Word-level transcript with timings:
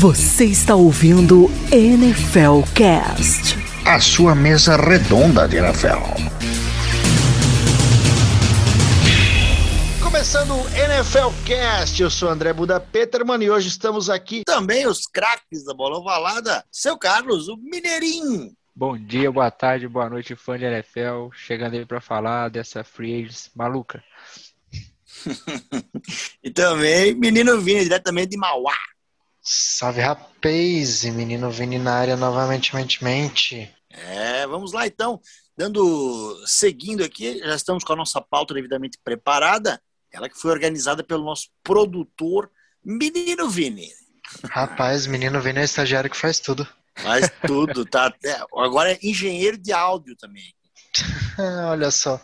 Você 0.00 0.44
está 0.44 0.76
ouvindo 0.76 1.46
NFL 1.72 2.62
Cast. 2.72 3.56
A 3.84 3.98
sua 3.98 4.32
mesa 4.32 4.76
redonda 4.76 5.48
de 5.48 5.56
NFL. 5.56 5.98
Começando 10.00 10.54
o 10.54 10.68
NFL 10.68 11.34
Cast, 11.44 12.00
eu 12.00 12.08
sou 12.08 12.28
André 12.28 12.52
Buda 12.52 12.78
Peterman 12.78 13.42
e 13.42 13.50
hoje 13.50 13.66
estamos 13.66 14.08
aqui 14.08 14.42
também 14.46 14.86
os 14.86 15.04
craques 15.04 15.64
da 15.64 15.74
bola 15.74 15.98
ovalada, 15.98 16.64
seu 16.70 16.96
Carlos, 16.96 17.48
o 17.48 17.56
Mineirinho. 17.56 18.52
Bom 18.76 18.96
dia, 18.96 19.32
boa 19.32 19.50
tarde, 19.50 19.88
boa 19.88 20.08
noite, 20.08 20.36
fã 20.36 20.56
de 20.56 20.64
NFL. 20.64 21.30
Chegando 21.34 21.74
aí 21.74 21.84
para 21.84 22.00
falar 22.00 22.50
dessa 22.50 22.84
free 22.84 23.16
agents 23.16 23.50
maluca. 23.52 24.00
e 26.40 26.52
também 26.52 27.16
menino 27.16 27.60
Vini, 27.60 27.82
diretamente 27.82 28.28
de 28.28 28.36
Mauá. 28.36 28.76
Salve 29.50 30.02
rapaz, 30.02 31.04
menino 31.04 31.50
Vini 31.50 31.78
na 31.78 31.94
área 31.94 32.18
novamente, 32.18 32.70
mente. 33.02 33.74
É, 33.88 34.46
vamos 34.46 34.74
lá 34.74 34.86
então, 34.86 35.18
dando 35.56 36.38
seguindo 36.44 37.02
aqui, 37.02 37.38
já 37.38 37.56
estamos 37.56 37.82
com 37.82 37.94
a 37.94 37.96
nossa 37.96 38.20
pauta 38.20 38.52
devidamente 38.52 38.98
preparada, 39.02 39.80
ela 40.12 40.28
que 40.28 40.38
foi 40.38 40.50
organizada 40.50 41.02
pelo 41.02 41.24
nosso 41.24 41.48
produtor 41.64 42.50
Menino 42.84 43.48
Vini. 43.48 43.88
Rapaz, 44.50 45.06
menino 45.06 45.40
Vini 45.40 45.60
é 45.60 45.64
estagiário 45.64 46.10
que 46.10 46.16
faz 46.18 46.38
tudo. 46.38 46.68
Faz 46.98 47.30
tudo, 47.46 47.86
tá? 47.86 48.12
É, 48.22 48.38
agora 48.54 48.92
é 48.92 48.98
engenheiro 49.02 49.56
de 49.56 49.72
áudio 49.72 50.14
também. 50.14 50.54
Olha 51.70 51.90
só. 51.90 52.20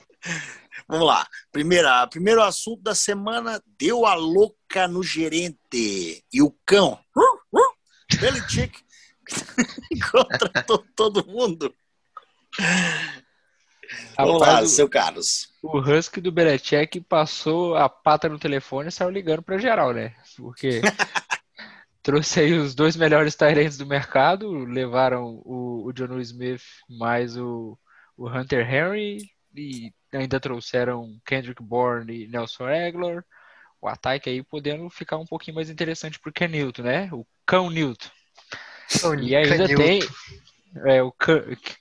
Vamos 0.88 1.06
lá. 1.06 1.26
Primeira, 1.50 2.06
primeiro 2.06 2.42
assunto 2.42 2.82
da 2.82 2.94
semana: 2.94 3.62
deu 3.78 4.06
a 4.06 4.14
louca 4.14 4.86
no 4.88 5.02
gerente. 5.02 6.24
E 6.32 6.42
o 6.42 6.54
cão, 6.64 6.98
uh, 7.16 7.58
uh, 7.58 8.20
Belichick, 8.20 8.82
contratou 10.10 10.84
todo 10.94 11.26
mundo. 11.26 11.74
Vamos 14.16 14.40
Rapaz, 14.40 14.60
lá, 14.60 14.66
seu 14.66 14.88
Carlos. 14.88 15.48
O 15.62 15.78
Husky 15.78 16.20
do 16.20 16.32
Belichick 16.32 17.00
passou 17.00 17.74
a 17.74 17.88
pata 17.88 18.28
no 18.28 18.38
telefone 18.38 18.88
e 18.88 18.92
saiu 18.92 19.10
ligando 19.10 19.42
para 19.42 19.58
geral, 19.58 19.92
né? 19.92 20.14
Porque 20.36 20.80
trouxe 22.02 22.40
aí 22.40 22.52
os 22.52 22.74
dois 22.74 22.96
melhores 22.96 23.34
Tyrants 23.34 23.76
do 23.76 23.86
mercado, 23.86 24.64
levaram 24.64 25.40
o, 25.44 25.86
o 25.86 25.92
John 25.92 26.18
Smith 26.20 26.62
mais 26.88 27.36
o, 27.36 27.78
o 28.16 28.28
Hunter 28.28 28.72
Henry 28.72 29.33
e 29.54 29.92
ainda 30.12 30.40
trouxeram 30.40 31.20
Kendrick 31.24 31.62
Bourne 31.62 32.24
e 32.24 32.28
Nelson 32.28 32.66
Aguilar. 32.66 33.24
O 33.80 33.88
ataque 33.88 34.30
aí 34.30 34.42
podendo 34.42 34.88
ficar 34.88 35.18
um 35.18 35.26
pouquinho 35.26 35.56
mais 35.56 35.68
interessante 35.68 36.18
pro 36.18 36.32
Ken 36.32 36.48
Newton, 36.48 36.82
né? 36.82 37.08
O 37.12 37.26
Cão 37.46 37.70
Newton. 37.70 38.08
e 39.22 39.36
ainda 39.36 39.66
tem 39.66 40.00
é, 40.86 41.02
o 41.02 41.12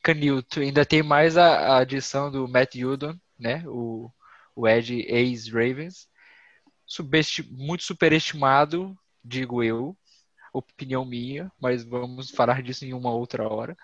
Canilton, 0.02 0.62
ainda 0.62 0.86
tem 0.86 1.02
mais 1.02 1.38
a, 1.38 1.48
a, 1.48 1.78
adição 1.80 2.30
do 2.30 2.48
Matt 2.48 2.76
Judon, 2.76 3.18
né? 3.40 3.64
O, 3.66 4.12
o 4.56 4.68
Ed 4.68 4.94
ex-Ravens. 5.08 6.08
muito 7.50 7.84
superestimado, 7.84 8.96
digo 9.24 9.64
eu, 9.64 9.98
opinião 10.54 11.04
minha, 11.04 11.52
mas 11.60 11.84
vamos 11.84 12.30
falar 12.30 12.62
disso 12.62 12.86
em 12.86 12.94
uma 12.94 13.12
outra 13.12 13.48
hora. 13.48 13.76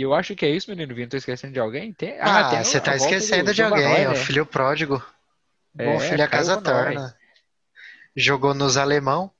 E 0.00 0.02
eu 0.02 0.14
acho 0.14 0.34
que 0.34 0.46
é 0.46 0.48
isso, 0.48 0.70
menino 0.70 0.94
Vitor. 0.94 1.10
Tô 1.10 1.16
esquecendo 1.18 1.52
de 1.52 1.60
alguém? 1.60 1.92
Tem... 1.92 2.18
Ah, 2.20 2.48
ah 2.48 2.50
tem 2.50 2.64
você 2.64 2.80
tá 2.80 2.96
esquecendo 2.96 3.44
do, 3.44 3.52
de 3.52 3.62
alguém, 3.62 4.04
é 4.04 4.08
o 4.08 4.12
né? 4.12 4.16
filho 4.16 4.46
pródigo. 4.46 5.04
É, 5.76 5.84
Bom 5.84 6.00
filho 6.00 6.24
a 6.24 6.26
casa 6.26 6.58
torna. 6.58 7.14
Jogou 8.16 8.54
nos 8.54 8.78
alemão, 8.78 9.30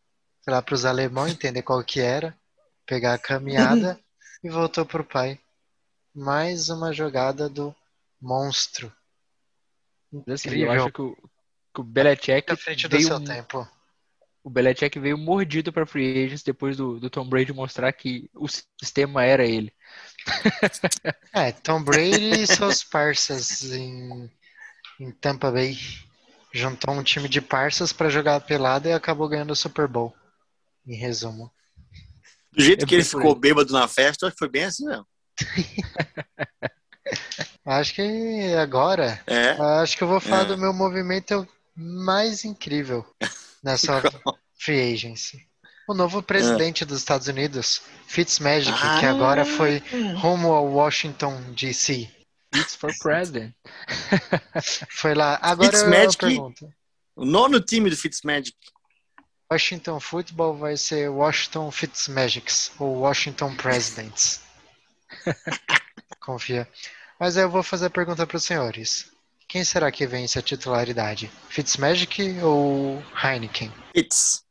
foi 0.44 0.52
lá 0.52 0.60
pros 0.60 0.84
alemão 0.84 1.26
entender 1.26 1.62
qual 1.62 1.82
que 1.82 1.98
era, 1.98 2.36
pegar 2.84 3.14
a 3.14 3.18
caminhada 3.18 3.98
e 4.44 4.50
voltou 4.50 4.84
pro 4.84 5.02
pai. 5.02 5.40
Mais 6.14 6.68
uma 6.68 6.92
jogada 6.92 7.48
do 7.48 7.74
monstro. 8.20 8.92
Incrível. 10.12 10.66
Eu 10.66 10.72
acho 10.72 10.92
que 10.92 11.00
o, 11.00 11.16
que 11.74 11.80
o 11.80 11.84
Belichick 11.84 12.54
frente 12.54 12.86
do 12.86 13.00
seu 13.00 13.24
tempo 13.24 13.66
o 14.42 14.50
Belichick 14.50 14.98
veio 14.98 15.18
mordido 15.18 15.72
para 15.72 15.86
free 15.86 16.24
agents 16.24 16.42
depois 16.42 16.76
do, 16.76 16.98
do, 16.98 17.10
Tom 17.10 17.28
Brady 17.28 17.52
mostrar 17.52 17.92
que 17.92 18.30
o 18.34 18.46
sistema 18.48 19.24
era 19.24 19.44
ele. 19.44 19.72
é, 21.32 21.52
Tom 21.52 21.82
Brady 21.82 22.42
e 22.42 22.46
seus 22.46 22.84
parças 22.84 23.72
em, 23.72 24.30
em 24.98 25.10
Tampa 25.12 25.50
Bay 25.50 25.76
juntou 26.52 26.94
um 26.94 27.02
time 27.02 27.28
de 27.28 27.40
parças 27.40 27.92
para 27.92 28.10
jogar 28.10 28.36
a 28.36 28.40
pelada 28.40 28.88
e 28.88 28.92
acabou 28.92 29.28
ganhando 29.28 29.52
o 29.52 29.56
Super 29.56 29.86
Bowl. 29.86 30.14
Em 30.86 30.96
resumo. 30.96 31.52
Do 32.52 32.62
jeito 32.62 32.86
que 32.86 32.94
ele 32.94 33.04
ficou 33.04 33.34
bêbado 33.34 33.72
na 33.72 33.86
festa, 33.86 34.26
acho 34.26 34.34
que 34.34 34.38
foi 34.38 34.48
bem 34.48 34.64
assim 34.64 34.86
mesmo. 34.86 35.06
acho 37.64 37.94
que 37.94 38.54
agora, 38.60 39.22
é. 39.26 39.50
acho 39.80 39.96
que 39.96 40.02
eu 40.02 40.08
vou 40.08 40.20
falar 40.20 40.42
é. 40.42 40.46
do 40.46 40.58
meu 40.58 40.72
movimento 40.72 41.46
mais 41.76 42.44
incrível 42.44 43.06
nessa 43.62 44.02
free 44.58 44.92
agency. 44.92 45.48
O 45.90 45.94
novo 45.94 46.22
presidente 46.22 46.84
é. 46.84 46.86
dos 46.86 46.98
Estados 46.98 47.26
Unidos, 47.26 47.82
Fitzmagic, 48.06 48.78
ah. 48.80 49.00
que 49.00 49.06
agora 49.06 49.44
foi 49.44 49.82
rumo 50.18 50.52
ao 50.52 50.64
Washington 50.68 51.52
DC. 51.52 52.08
It's 52.54 52.76
for 52.76 52.96
president. 53.00 53.52
foi 54.88 55.16
lá. 55.16 55.36
Agora 55.42 55.72
Fitzmagic, 55.72 56.22
eu 56.22 56.28
pergunto. 56.28 56.72
O 57.16 57.24
nono 57.24 57.60
time 57.60 57.90
do 57.90 57.96
Fitzmagic. 57.96 58.56
Washington 59.50 59.98
Football 59.98 60.56
vai 60.58 60.76
ser 60.76 61.10
Washington 61.10 61.72
Fitzmagics 61.72 62.70
ou 62.78 62.98
Washington 62.98 63.56
Presidents. 63.56 64.42
Confia. 66.22 66.68
Mas 67.18 67.36
eu 67.36 67.50
vou 67.50 67.64
fazer 67.64 67.86
a 67.86 67.90
pergunta 67.90 68.24
para 68.28 68.36
os 68.36 68.44
senhores. 68.44 69.10
Quem 69.50 69.64
será 69.64 69.90
que 69.90 70.06
vence 70.06 70.38
a 70.38 70.42
titularidade? 70.42 71.28
Fitzmagic 71.48 72.38
ou 72.40 73.02
Heineken? 73.20 73.72
Fitz. 73.92 74.44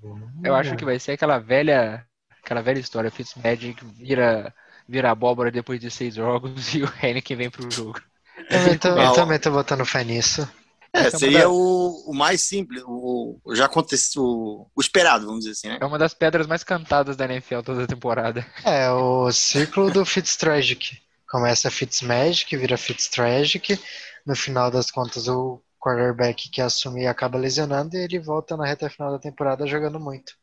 Eu 0.43 0.53
acho 0.53 0.75
que 0.75 0.83
vai 0.83 0.99
ser 0.99 1.13
aquela 1.13 1.39
velha, 1.39 2.05
aquela 2.43 2.61
velha 2.61 2.79
história. 2.79 3.09
Fitzmagic 3.09 3.81
vira, 3.95 4.53
vira 4.89 5.09
abóbora 5.09 5.49
depois 5.49 5.79
de 5.79 5.89
seis 5.89 6.15
jogos 6.15 6.51
e 6.75 6.83
o 6.83 6.93
Heineken 7.01 7.37
vem 7.37 7.49
pro 7.49 7.71
jogo. 7.71 8.01
Também 8.49 8.77
tô, 8.77 8.89
eu 8.89 9.13
também 9.13 9.39
tô 9.39 9.51
botando 9.51 9.85
fé 9.85 10.03
nisso. 10.03 10.45
É, 10.91 11.09
seria 11.11 11.49
o, 11.49 12.03
o, 12.05 12.13
mais 12.13 12.41
simples, 12.41 12.83
o, 12.85 13.39
já 13.53 13.67
aconteceu, 13.67 14.21
o, 14.21 14.69
o, 14.75 14.81
esperado, 14.81 15.27
vamos 15.27 15.45
dizer 15.45 15.51
assim, 15.51 15.67
né? 15.69 15.77
É 15.79 15.85
uma 15.85 15.99
das 15.99 16.13
pedras 16.13 16.45
mais 16.45 16.63
cantadas 16.63 17.15
da 17.15 17.23
NFL 17.23 17.61
toda 17.63 17.83
a 17.83 17.87
temporada. 17.87 18.45
É, 18.65 18.91
o 18.91 19.31
ciclo 19.31 19.91
do 19.91 20.03
Fitztragic. 20.03 20.97
Começa 21.29 21.69
Fitzmagic, 21.69 22.57
vira 22.57 22.75
Fitztragic, 22.75 23.79
no 24.25 24.35
final 24.35 24.69
das 24.69 24.91
contas 24.91 25.27
o 25.27 25.61
quarterback 25.79 26.49
que 26.49 26.61
assume 26.61 27.07
acaba 27.07 27.37
lesionando 27.37 27.95
e 27.95 28.03
ele 28.03 28.19
volta 28.19 28.57
na 28.57 28.65
reta 28.65 28.89
final 28.89 29.11
da 29.11 29.19
temporada 29.19 29.65
jogando 29.65 29.99
muito. 29.99 30.33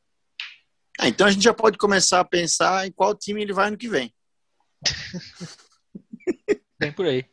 Ah, 0.99 1.09
então 1.09 1.27
a 1.27 1.31
gente 1.31 1.45
já 1.45 1.53
pode 1.53 1.77
começar 1.77 2.21
a 2.21 2.25
pensar 2.25 2.87
em 2.87 2.91
qual 2.91 3.15
time 3.15 3.43
ele 3.43 3.53
vai 3.53 3.71
no 3.71 3.77
que 3.77 3.89
vem. 3.89 4.13
Bem 6.79 6.93
por 6.93 7.07
aí. 7.07 7.25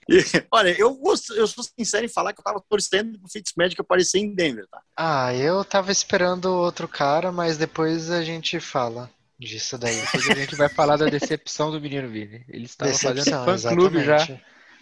olha, 0.52 0.70
eu, 0.80 0.98
eu 1.36 1.48
sou 1.48 1.64
sincero 1.64 2.06
em 2.06 2.09
falar 2.09 2.34
que 2.34 2.40
eu 2.40 2.44
tava 2.44 2.64
torcendo 2.68 3.20
pro 3.20 3.30
Fitzmagic 3.30 3.80
aparecer 3.80 4.20
em 4.20 4.34
Denver, 4.34 4.66
tá? 4.70 4.81
Ah, 4.96 5.34
eu 5.34 5.66
tava 5.66 5.92
esperando 5.92 6.46
outro 6.46 6.88
cara, 6.88 7.30
mas 7.31 7.58
depois 7.58 8.10
a 8.10 8.24
gente 8.24 8.60
fala 8.62 9.12
disso 9.38 9.78
daí. 9.78 10.00
Depois 10.00 10.30
a 10.30 10.36
gente 10.36 10.56
vai 10.56 10.70
falar 10.70 10.96
da 10.96 11.08
decepção 11.08 11.72
do 11.72 11.81
menino 11.81 12.08
Vini. 12.08 12.46
Ele 12.48 12.66
estava 12.66 12.94
fazendo 12.94 13.44
fã-clube 13.44 14.06
já 14.06 14.18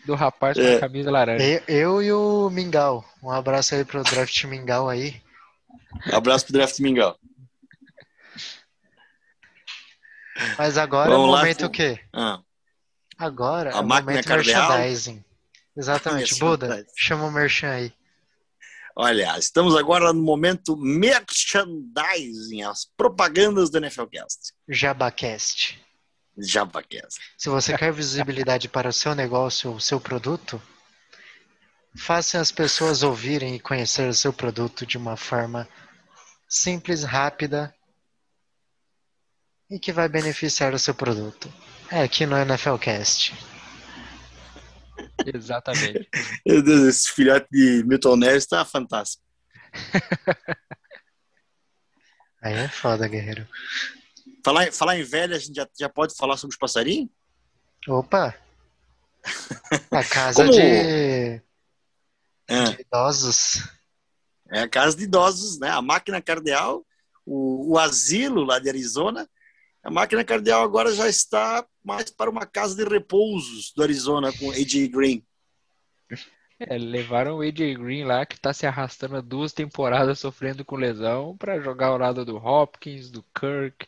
do 0.06 0.16
rapaz 0.16 0.58
com 0.58 0.64
a 0.64 0.70
é. 0.70 0.80
camisa 0.80 1.12
laranja. 1.12 1.44
Eu, 1.44 1.62
eu, 1.68 2.02
e 2.04 2.12
o 2.12 2.50
Mingau. 2.50 3.06
Um 3.22 3.30
abraço 3.30 3.76
aí 3.76 3.86
pro 3.86 4.04
Draft 4.04 4.44
Mingau 4.46 4.90
aí. 4.90 5.22
abraço 6.12 6.46
pro 6.46 6.54
Draft 6.54 6.80
Mingau. 6.80 7.18
Mas 10.58 10.78
agora 10.78 11.10
Vamos 11.10 11.28
é 11.28 11.30
o 11.30 11.38
momento 11.38 11.62
lá, 11.62 11.68
o 11.68 11.70
quê? 11.70 12.00
Ah. 12.14 12.40
Agora 13.18 13.74
a 13.74 13.78
é 13.78 13.80
o 13.80 13.84
momento 13.84 14.28
merchandising. 14.28 15.24
Exatamente. 15.76 16.40
Buda, 16.40 16.86
chama 16.96 17.26
o 17.26 17.32
merchan 17.32 17.70
aí. 17.70 17.94
Olha, 18.96 19.38
estamos 19.38 19.76
agora 19.76 20.12
no 20.12 20.22
momento 20.22 20.76
merchandising, 20.76 22.64
as 22.64 22.86
propagandas 22.98 23.70
do 23.70 23.80
NFLcast. 23.80 24.54
Jabacast. 24.68 25.81
JavaCast. 26.38 27.20
Se 27.38 27.50
você 27.50 27.78
quer 27.78 27.92
visibilidade 27.92 28.70
para 28.70 28.90
o 28.90 28.94
seu 28.94 29.14
negócio 29.14 29.72
ou 29.72 29.80
seu 29.80 30.00
produto, 30.00 30.62
faça 31.96 32.40
as 32.40 32.52
pessoas 32.52 33.04
ouvirem 33.04 33.56
e 33.56 33.60
conhecer 33.60 34.08
o 34.10 34.14
seu 34.14 34.32
produto 34.32 34.86
de 34.86 34.98
uma 34.98 35.18
forma 35.18 35.68
simples, 36.48 37.04
rápida 37.04 37.74
e 39.70 39.80
que 39.80 39.92
vai 39.92 40.10
beneficiar 40.10 40.74
o 40.74 40.80
seu 40.80 40.94
produto. 40.94 41.52
É 41.90 42.02
aqui 42.02 42.26
no 42.26 42.36
NFLcast. 42.38 43.34
Exatamente. 45.26 46.10
Meu 46.46 46.62
Deus, 46.62 46.82
esse 46.82 47.12
filhote 47.14 47.48
de 47.52 47.84
Milton 47.86 48.16
Neves 48.16 48.44
está 48.44 48.66
fantástico. 48.66 49.24
Aí 52.42 52.54
é 52.54 52.68
foda, 52.68 53.08
guerreiro. 53.08 53.48
Falar, 54.44 54.72
falar 54.72 54.98
em 54.98 55.04
velha, 55.04 55.36
a 55.36 55.40
gente 55.40 55.56
já, 55.56 55.68
já 55.80 55.90
pode 55.90 56.16
falar 56.16 56.38
sobre 56.38 56.54
os 56.54 56.60
passarinhos? 56.60 57.10
Opa! 57.88 58.36
A 59.92 60.04
casa 60.04 60.44
Como... 60.44 60.52
de... 60.52 61.42
É. 62.48 62.64
de 62.64 62.82
idosos. 62.82 63.64
É 64.52 64.60
a 64.60 64.68
casa 64.68 64.98
de 64.98 65.04
idosos, 65.04 65.58
né? 65.58 65.70
A 65.70 65.82
máquina 65.82 66.22
cardeal, 66.22 66.86
o, 67.26 67.74
o 67.74 67.80
asilo 67.80 68.44
lá 68.44 68.60
de 68.60 68.68
Arizona. 68.68 69.30
A 69.82 69.90
máquina 69.90 70.26
cardeal 70.26 70.62
agora 70.62 70.94
já 70.94 71.08
está 71.08 71.66
mais 71.82 72.10
para 72.10 72.30
uma 72.30 72.46
casa 72.46 72.76
de 72.76 72.84
repousos 72.84 73.72
do 73.74 73.82
Arizona 73.82 74.34
com 74.34 74.52
AJ 74.52 74.90
Green. 74.90 75.26
É, 76.60 76.78
levaram 76.78 77.38
o 77.38 77.42
AJ 77.42 77.78
Green 77.78 78.04
lá, 78.04 78.26
que 78.26 78.36
está 78.36 78.52
se 78.52 78.68
arrastando 78.68 79.16
há 79.16 79.22
duas 79.22 79.54
temporadas 79.54 80.20
sofrendo 80.20 80.66
com 80.66 80.76
lesão, 80.76 81.38
para 81.38 81.62
jogar 81.62 81.88
ao 81.88 81.98
lado 81.98 82.26
do 82.26 82.36
Hopkins, 82.36 83.10
do 83.10 83.24
Kirk 83.34 83.88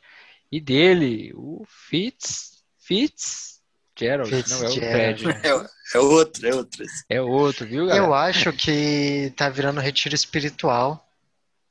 e 0.53 0.61
dele, 0.61 1.33
o 1.33 1.65
Fitz. 1.67 2.63
Fitz. 2.77 3.59
Gerald, 3.97 4.31
não 4.49 4.63
é 4.63 4.69
o 4.69 4.71
Fred. 4.71 5.25
É, 5.29 5.47
é, 5.95 5.99
outro, 5.99 6.47
é 6.47 6.53
outro. 6.53 6.85
É 7.09 7.21
outro, 7.21 7.65
viu, 7.65 7.87
galera? 7.87 8.05
Eu 8.05 8.13
acho 8.13 8.53
que 8.53 9.33
tá 9.35 9.49
virando 9.49 9.79
retiro 9.79 10.13
espiritual 10.13 11.03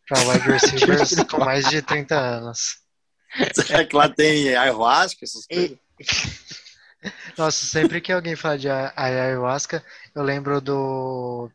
para 0.08 0.18
wide 0.28 0.46
receivers 0.50 1.14
com 1.30 1.38
mais 1.38 1.68
de 1.68 1.80
30 1.80 2.18
anos. 2.18 2.78
Será 3.54 3.84
que 3.84 3.94
lá 3.94 4.08
tem 4.08 4.52
ayahuasca, 4.54 5.24
essas 5.24 5.46
coisas? 5.46 5.78
Nossa, 7.38 7.64
sempre 7.64 8.00
que 8.00 8.10
alguém 8.10 8.34
fala 8.34 8.58
de 8.58 8.68
ayahuasca, 8.68 9.84
eu 10.12 10.24
lembro 10.24 10.60
do, 10.60 11.48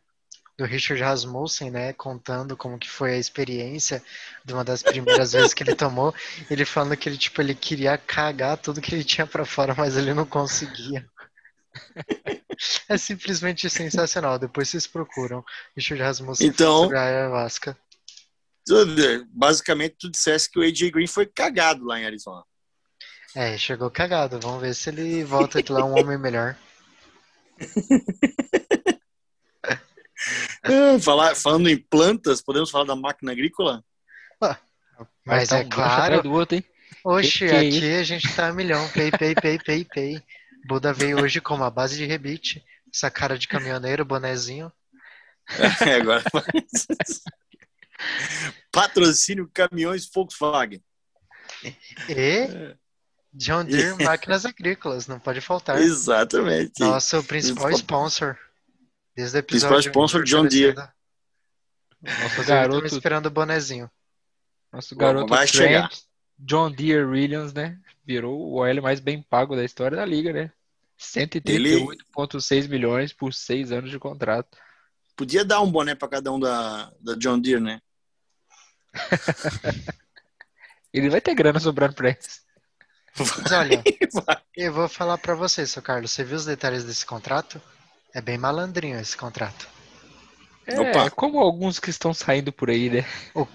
do 0.58 0.66
Richard 0.66 1.02
Rasmussen, 1.02 1.70
né, 1.70 1.94
contando 1.94 2.58
como 2.58 2.80
que 2.80 2.90
foi 2.90 3.14
a 3.14 3.18
experiência 3.18 4.02
de 4.44 4.54
uma 4.54 4.64
das 4.64 4.82
primeiras 4.82 5.34
vezes 5.34 5.54
que 5.54 5.62
ele 5.62 5.76
tomou, 5.76 6.14
ele 6.50 6.66
falando 6.66 6.98
que 6.98 7.08
ele 7.08 7.18
tipo 7.18 7.40
ele 7.42 7.54
queria 7.54 7.98
cagar 7.98 8.58
tudo 8.58 8.82
que 8.82 8.96
ele 8.96 9.04
tinha 9.04 9.28
para 9.28 9.46
fora, 9.46 9.76
mas 9.76 9.96
ele 9.96 10.14
não 10.14 10.26
conseguia. 10.26 11.08
É 12.90 12.98
simplesmente 12.98 13.70
sensacional. 13.70 14.40
Depois 14.40 14.68
vocês 14.68 14.88
procuram 14.88 15.46
Richard 15.76 16.02
Rasmussen 16.02 16.48
então, 16.48 16.84
sobre 16.84 16.98
a 16.98 17.04
ayahuasca. 17.04 17.78
Basicamente, 19.32 19.96
tu 20.00 20.10
disseste 20.10 20.50
que 20.50 20.58
o 20.58 20.64
AJ 20.64 20.90
Green 20.92 21.06
foi 21.06 21.28
cagado 21.28 21.86
lá 21.86 22.00
em 22.00 22.06
Arizona. 22.06 22.44
É, 23.36 23.56
chegou 23.60 23.92
cagado. 23.92 24.40
Vamos 24.40 24.62
ver 24.62 24.74
se 24.74 24.90
ele 24.90 25.24
volta 25.24 25.62
de 25.62 25.72
lá 25.72 25.86
um 25.86 26.00
homem 26.00 26.18
melhor. 26.18 26.58
É, 30.64 31.00
falar, 31.04 31.36
falando 31.36 31.70
em 31.70 31.78
plantas, 31.78 32.42
podemos 32.42 32.70
falar 32.70 32.86
da 32.86 32.96
máquina 32.96 33.32
agrícola? 33.32 33.84
Mas 35.28 35.52
é 35.52 35.66
claro. 35.66 36.24
Do 36.24 36.32
outro, 36.32 36.56
hein? 36.56 36.64
Oxe, 37.04 37.40
que, 37.40 37.48
que 37.48 37.54
é 37.54 37.60
aqui 37.60 37.94
a 37.96 38.04
gente 38.04 38.34
tá 38.34 38.48
a 38.48 38.54
milhão. 38.54 38.88
Pay, 38.90 39.12
pay, 39.12 39.36
pay, 39.36 39.60
pay, 39.60 39.86
pay. 39.86 40.24
Buda 40.66 40.94
veio 40.94 41.22
hoje 41.22 41.42
com 41.42 41.54
uma 41.54 41.70
base 41.70 41.98
de 41.98 42.06
rebite, 42.06 42.64
essa 42.94 43.12
cara 43.12 43.38
de 43.38 43.48
caminhoneiro, 43.48 44.06
bonezinho. 44.06 44.72
É, 45.80 45.96
agora. 45.96 46.22
Patrocínio 48.70 49.50
Caminhões 49.54 50.06
Volkswagen. 50.14 50.84
E 52.10 52.76
John 53.32 53.64
Deere 53.64 54.04
Máquinas 54.04 54.46
Agrícolas, 54.46 55.08
não 55.08 55.22
pode 55.22 55.40
faltar. 55.40 55.82
Exatamente. 55.82 56.82
Nosso 56.82 57.24
principal 57.24 57.72
sponsor. 57.72 58.38
Desde 59.18 59.38
o 59.38 59.40
episódio. 59.40 59.76
Principal 59.76 59.80
sponsor 59.80 60.24
John 60.24 60.48
Deere. 60.48 60.76
Nosso 62.00 62.46
garoto 62.46 62.86
esperando 62.86 63.26
o 63.26 63.32
bonezinho. 63.32 63.90
Nosso 64.72 64.96
garoto 64.96 65.28
vai 65.28 65.48
Trent, 65.48 65.58
chegar. 65.58 65.90
John 66.38 66.72
Deere 66.72 67.04
Williams, 67.04 67.52
né? 67.52 67.80
Virou 68.06 68.40
o 68.40 68.54
OL 68.60 68.82
mais 68.82 69.00
bem 69.00 69.24
pago 69.24 69.56
da 69.56 69.66
história 69.66 69.98
da 69.98 70.06
liga, 70.06 70.32
né? 70.32 70.52
138,6 71.00 72.52
Ele... 72.52 72.68
milhões 72.68 73.12
por 73.12 73.34
seis 73.34 73.72
anos 73.72 73.90
de 73.90 73.98
contrato. 73.98 74.56
Podia 75.16 75.44
dar 75.44 75.62
um 75.62 75.72
boné 75.72 75.96
para 75.96 76.08
cada 76.08 76.32
um 76.32 76.40
da, 76.40 76.94
da 77.02 77.16
John 77.16 77.40
Deere, 77.40 77.60
né? 77.60 77.82
Ele 80.94 81.10
vai 81.10 81.22
ter 81.22 81.34
grana 81.34 81.60
sobrando 81.60 81.96
pra 81.96 82.10
eles. 82.10 82.46
Mas 83.18 83.52
olha, 83.52 83.84
eu 84.56 84.72
vou 84.72 84.88
falar 84.88 85.18
para 85.18 85.34
você, 85.34 85.66
seu 85.66 85.82
Carlos. 85.82 86.12
Você 86.12 86.24
viu 86.24 86.38
os 86.38 86.46
detalhes 86.46 86.84
desse 86.84 87.06
contrato? 87.06 87.60
É 88.18 88.22
bem 88.22 88.36
malandrinho 88.36 89.00
esse 89.00 89.16
contrato. 89.16 89.70
É, 90.66 90.80
Opa. 90.80 91.12
como 91.12 91.38
alguns 91.38 91.78
que 91.78 91.92
estão 91.92 92.16
saindo 92.16 92.52
por 92.52 92.72
aí, 92.72 92.90
né? 92.90 93.06
O, 93.36 93.46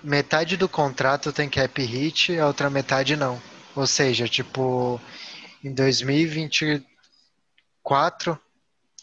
metade 0.00 0.56
do 0.56 0.68
contrato 0.68 1.32
tem 1.32 1.48
cap 1.48 1.82
hit, 1.82 2.38
a 2.38 2.46
outra 2.46 2.70
metade 2.70 3.16
não. 3.16 3.42
Ou 3.74 3.84
seja, 3.84 4.28
tipo, 4.28 5.00
em 5.64 5.74
2024 5.74 8.38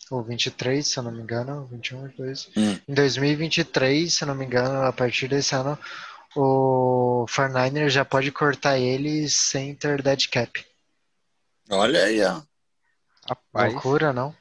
ou 0.09 0.23
23, 0.23 0.87
se 0.87 0.97
eu 0.97 1.03
não 1.03 1.11
me 1.11 1.21
engano, 1.21 1.67
21, 1.69 2.03
22. 2.03 2.49
Hum. 2.55 2.79
Em 2.87 2.93
2023, 2.93 4.13
se 4.13 4.23
eu 4.23 4.29
não 4.29 4.35
me 4.35 4.45
engano, 4.45 4.83
a 4.83 4.93
partir 4.93 5.27
desse 5.27 5.53
ano, 5.53 5.77
o 6.33 7.25
49 7.35 7.89
já 7.89 8.05
pode 8.05 8.31
cortar 8.31 8.79
ele 8.79 9.27
sem 9.27 9.75
ter 9.75 10.01
dead 10.01 10.29
cap. 10.29 10.65
Olha 11.69 12.05
aí, 12.05 12.23
ó. 12.23 12.41
Rapaz. 13.27 13.73
Loucura, 13.73 14.13
não? 14.13 14.33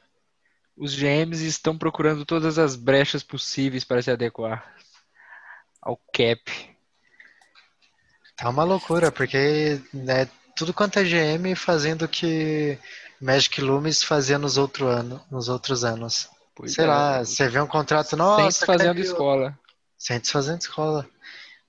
Os 0.79 0.95
GMs 0.95 1.45
estão 1.45 1.77
procurando 1.77 2.25
todas 2.25 2.57
as 2.57 2.77
brechas 2.77 3.21
possíveis 3.21 3.83
para 3.83 4.01
se 4.01 4.09
adequar 4.09 4.73
ao 5.81 5.99
cap. 6.13 6.41
Tá 8.37 8.47
uma 8.47 8.63
loucura, 8.63 9.11
porque 9.11 9.81
né, 9.93 10.29
tudo 10.55 10.73
quanto 10.73 10.97
é 10.97 11.03
GM 11.03 11.53
fazendo 11.53 12.03
o 12.03 12.07
que 12.07 12.79
Magic 13.19 13.59
Loomis 13.59 14.01
fazia 14.01 14.37
nos, 14.37 14.57
outro 14.57 14.87
ano, 14.87 15.21
nos 15.29 15.49
outros 15.49 15.83
anos. 15.83 16.29
Pois 16.55 16.73
Sei 16.73 16.85
é, 16.85 16.87
lá, 16.87 17.25
você 17.25 17.49
vê 17.49 17.59
um 17.59 17.67
contrato, 17.67 18.15
nossa. 18.15 18.43
Saints 18.43 18.59
fazendo 18.59 18.87
Canil. 18.87 19.03
escola. 19.03 19.59
Saints 19.97 20.31
fazendo 20.31 20.61
escola. 20.61 21.05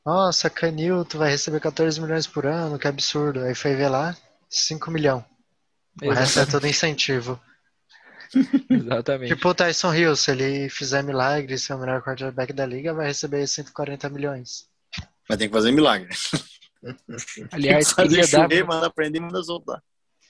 Nossa, 0.07 0.49
Canil, 0.49 1.05
tu 1.05 1.19
vai 1.19 1.31
receber 1.31 1.59
14 1.59 2.01
milhões 2.01 2.29
por 2.29 2.47
ano, 2.47 2.79
que 2.79 2.87
absurdo. 2.87 3.41
Aí 3.41 3.57
foi 3.57 3.75
ver 3.75 3.89
lá, 3.89 4.17
5 4.49 4.89
milhões. 4.89 5.25
O 6.01 6.11
resto 6.13 6.39
é 6.39 6.47
todo 6.47 6.69
incentivo. 6.69 7.41
Exatamente. 8.71 9.35
Tipo 9.35 9.49
o 9.49 9.55
Tyson 9.55 9.95
Hill, 9.95 10.17
se 10.17 10.31
ele 10.31 10.69
fizer 10.69 11.03
milagre, 11.03 11.59
ser 11.59 11.75
o 11.75 11.79
melhor 11.79 12.03
quarterback 12.03 12.53
da 12.53 12.65
liga, 12.65 12.95
vai 12.95 13.07
receber 13.07 13.47
140 13.47 14.09
milhões. 14.09 14.69
Vai 15.29 15.37
ter 15.37 15.49
que 15.49 15.55
fazer 15.55 15.73
milagre. 15.73 16.09
Aliás, 17.53 17.93
queria 17.93 18.25
chover, 18.25 18.65
dar... 18.65 18.67
manda 18.67 18.87
aprender, 18.87 19.21
manda 19.21 19.43
soltar. 19.43 19.83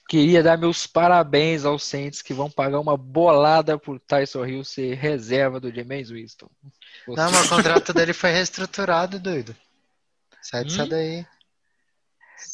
Queria 0.09 0.43
dar 0.43 0.57
meus 0.57 0.85
parabéns 0.85 1.63
aos 1.63 1.83
Saints 1.83 2.21
que 2.21 2.33
vão 2.33 2.51
pagar 2.51 2.79
uma 2.79 2.97
bolada 2.97 3.77
por 3.77 3.97
Tyson 3.99 4.45
Hill 4.45 4.63
ser 4.63 4.95
reserva 4.95 5.59
do 5.59 5.73
James 5.73 6.09
Winston. 6.09 6.49
Você... 7.07 7.21
Não, 7.21 7.31
mas 7.31 7.45
o 7.45 7.49
contrato 7.49 7.93
dele 7.93 8.11
foi 8.11 8.31
reestruturado, 8.31 9.17
doido. 9.19 9.55
Sai 10.41 10.65
hum? 10.65 10.87
daí. 10.89 11.25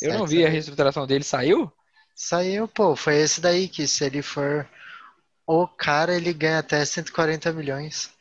Eu 0.01 0.11
Sai 0.11 0.17
não 0.19 0.27
vi 0.27 0.45
a 0.45 0.49
reestruturação 0.49 1.07
dele. 1.07 1.23
Saiu? 1.23 1.71
Saiu, 2.13 2.67
pô. 2.67 2.95
Foi 2.95 3.15
esse 3.15 3.41
daí 3.41 3.67
que 3.67 3.87
se 3.87 4.05
ele 4.05 4.21
for 4.21 4.67
o 5.47 5.65
cara, 5.65 6.13
ele 6.13 6.33
ganha 6.33 6.59
até 6.59 6.83
140 6.83 7.53
milhões. 7.53 8.11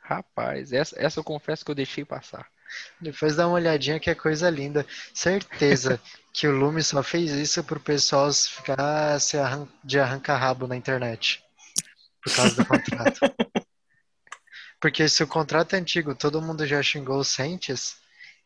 Rapaz, 0.00 0.72
essa, 0.72 0.96
essa 0.98 1.20
eu 1.20 1.24
confesso 1.24 1.62
que 1.62 1.70
eu 1.70 1.74
deixei 1.74 2.02
passar. 2.02 2.48
Depois 2.98 3.36
dá 3.36 3.46
uma 3.46 3.56
olhadinha 3.56 4.00
que 4.00 4.08
é 4.08 4.14
coisa 4.14 4.48
linda. 4.48 4.86
Certeza 5.12 6.00
que 6.32 6.48
o 6.48 6.56
Lume 6.56 6.82
só 6.82 7.02
fez 7.02 7.30
isso 7.32 7.62
pro 7.62 7.78
pessoal 7.78 8.32
ficar 8.32 9.20
se 9.20 9.36
arran 9.36 9.68
de 9.84 10.00
arrancar 10.00 10.38
rabo 10.38 10.66
na 10.66 10.76
internet. 10.76 11.44
Por 12.22 12.34
causa 12.34 12.54
do 12.54 12.64
contrato. 12.64 13.20
Porque 14.80 15.08
se 15.08 15.22
o 15.22 15.26
contrato 15.26 15.74
é 15.74 15.78
antigo, 15.78 16.14
todo 16.14 16.40
mundo 16.40 16.66
já 16.66 16.82
xingou 16.82 17.18
os 17.18 17.28
Saints, 17.28 17.96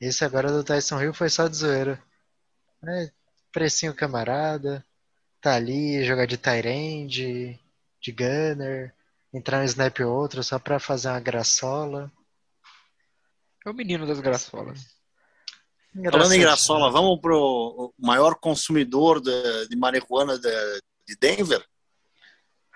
esse 0.00 0.25
agora 0.25 0.50
do 0.50 0.64
Tyson 0.64 1.00
Hill 1.00 1.14
foi 1.14 1.28
só 1.28 1.47
de 1.47 1.57
zoeira. 1.57 2.02
É, 2.85 3.11
precinho 3.52 3.95
camarada, 3.95 4.85
tá 5.42 5.56
ali, 5.56 6.04
jogar 6.04 6.26
de 6.26 6.38
Tyrande, 6.38 7.61
de 8.00 8.12
Gunner, 8.12 8.94
entrar 9.34 9.58
no 9.58 9.64
snap 9.64 9.99
outro 10.00 10.42
só 10.42 10.58
pra 10.58 10.78
fazer 10.78 11.08
uma 11.08 11.20
graçola. 11.20 12.11
É 13.66 13.70
o 13.70 13.75
menino 13.75 14.06
das 14.06 14.20
graçolas. 14.20 14.87
Falando 16.11 16.32
em 16.32 16.40
graçola, 16.40 16.87
né? 16.87 16.92
vamos 16.92 17.20
pro 17.20 17.92
maior 17.99 18.37
consumidor 18.37 19.20
de, 19.20 19.68
de 19.68 19.76
marihuana 19.76 20.38
de, 20.38 20.49
de 21.06 21.16
Denver? 21.20 21.62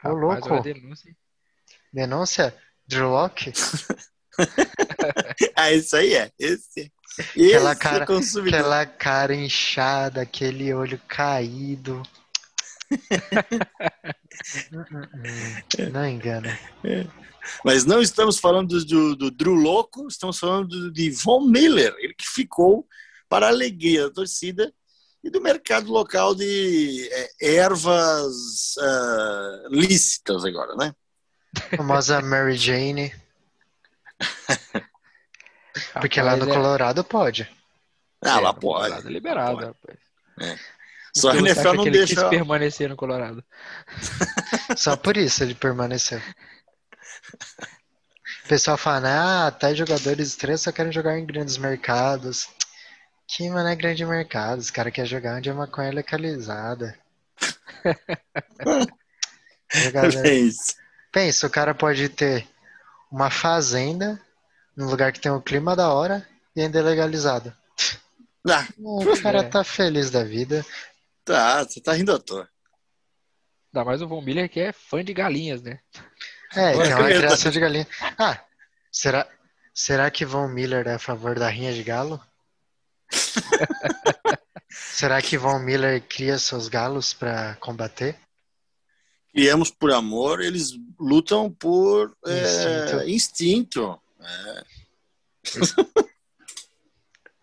Ô, 0.04 0.08
louco. 0.08 0.60
Denúncia. 0.60 1.16
denúncia? 1.92 2.62
Drew 2.86 3.08
Locke? 3.08 3.52
ah, 5.56 5.72
isso 5.72 5.96
aí 5.96 6.14
é. 6.14 6.30
Esse, 6.38 6.92
aquela, 7.18 7.72
esse 7.72 7.80
cara, 7.80 8.04
é 8.04 8.48
aquela 8.48 8.86
cara 8.86 9.34
inchada, 9.34 10.20
aquele 10.20 10.74
olho 10.74 11.00
caído. 11.08 12.02
Não 15.92 16.06
engana. 16.06 16.58
Mas 17.64 17.84
não 17.84 18.00
estamos 18.00 18.38
falando 18.38 18.84
do, 18.84 19.16
do 19.16 19.30
Drew 19.30 19.54
Louco, 19.54 20.06
estamos 20.08 20.38
falando 20.38 20.90
de 20.92 21.10
Von 21.10 21.46
Miller, 21.46 21.94
ele 21.98 22.14
que 22.14 22.26
ficou 22.26 22.86
para 23.28 23.46
a 23.46 23.50
alegria 23.50 24.08
da 24.08 24.14
torcida 24.14 24.72
e 25.22 25.30
do 25.30 25.40
mercado 25.40 25.90
local 25.90 26.34
de 26.34 27.08
é, 27.10 27.56
ervas 27.56 28.76
uh, 28.76 29.68
lícitas 29.70 30.44
agora, 30.44 30.76
né? 30.76 30.94
A 31.72 31.76
famosa 31.76 32.20
Mary 32.20 32.56
Jane. 32.56 33.12
Porque 36.00 36.20
lá 36.20 36.36
no 36.36 36.48
é- 36.48 36.54
Colorado 36.54 37.02
pode. 37.02 37.50
Ah, 38.22 38.38
é, 38.38 38.40
lá 38.40 38.54
pode. 38.54 39.06
É 39.06 39.10
liberado, 39.10 39.56
pode. 39.56 39.66
rapaz. 39.66 39.98
É. 40.40 40.56
Só 41.16 41.30
a 41.30 41.36
NFL 41.36 41.72
não 41.74 41.84
deixa. 41.84 41.98
Ele 41.98 42.06
quis 42.06 42.22
permanecer 42.24 42.88
no 42.88 42.96
Colorado. 42.96 43.42
Só 44.76 44.96
por 44.96 45.16
isso 45.16 45.42
ele 45.42 45.54
permaneceu. 45.54 46.20
O 48.44 48.48
pessoal 48.48 48.76
fala, 48.76 49.46
ah, 49.46 49.50
tais 49.50 49.76
jogadores 49.76 50.28
estranhos 50.28 50.60
só 50.60 50.70
querem 50.70 50.92
jogar 50.92 51.18
em 51.18 51.26
grandes 51.26 51.56
mercados. 51.56 52.48
Que 53.26 53.48
não 53.48 53.66
é 53.66 53.74
grande 53.74 54.06
mercado, 54.06 54.60
os 54.60 54.70
caras 54.70 54.92
querem 54.92 55.10
jogar 55.10 55.38
onde 55.38 55.50
a 55.50 55.54
maconha 55.54 55.88
é 55.88 55.92
localizada. 55.92 56.96
Jogador... 59.74 60.22
Pensa, 61.10 61.46
o 61.48 61.50
cara 61.50 61.74
pode 61.74 62.08
ter 62.08 62.46
uma 63.10 63.28
fazenda 63.30 64.20
num 64.76 64.86
lugar 64.86 65.10
que 65.10 65.18
tem 65.18 65.32
um 65.32 65.40
clima 65.40 65.74
da 65.74 65.92
hora 65.92 66.24
e 66.54 66.60
ainda 66.60 66.78
é 66.78 66.82
legalizado. 66.82 67.52
Ah, 68.48 68.64
o 68.78 69.20
cara 69.20 69.40
é. 69.40 69.42
tá 69.42 69.64
feliz 69.64 70.10
da 70.10 70.22
vida. 70.22 70.64
Tá, 71.26 71.64
você 71.64 71.80
tá 71.80 71.92
rindo 71.92 72.14
à 72.14 72.20
toa. 72.20 72.48
Ainda 73.74 73.84
mais 73.84 74.00
o 74.00 74.06
Von 74.06 74.22
Miller 74.22 74.48
que 74.48 74.60
é 74.60 74.72
fã 74.72 75.04
de 75.04 75.12
galinhas, 75.12 75.60
né? 75.60 75.80
É, 76.54 76.72
tem 76.72 76.94
uma 76.94 77.08
criação 77.08 77.50
de 77.50 77.58
galinha. 77.58 77.86
Ah, 78.16 78.40
será, 78.92 79.28
será 79.74 80.08
que 80.08 80.24
Von 80.24 80.46
Miller 80.46 80.86
é 80.86 80.94
a 80.94 81.00
favor 81.00 81.36
da 81.36 81.48
rinha 81.48 81.74
de 81.74 81.82
galo? 81.82 82.24
será 84.70 85.20
que 85.20 85.36
Von 85.36 85.58
Miller 85.58 86.00
cria 86.08 86.38
seus 86.38 86.68
galos 86.68 87.12
para 87.12 87.56
combater? 87.56 88.16
Criamos 89.32 89.72
por 89.72 89.90
amor, 89.92 90.40
eles 90.40 90.78
lutam 90.96 91.50
por 91.50 92.16
instinto. 92.24 93.00
É, 93.00 93.10
instinto. 93.10 94.00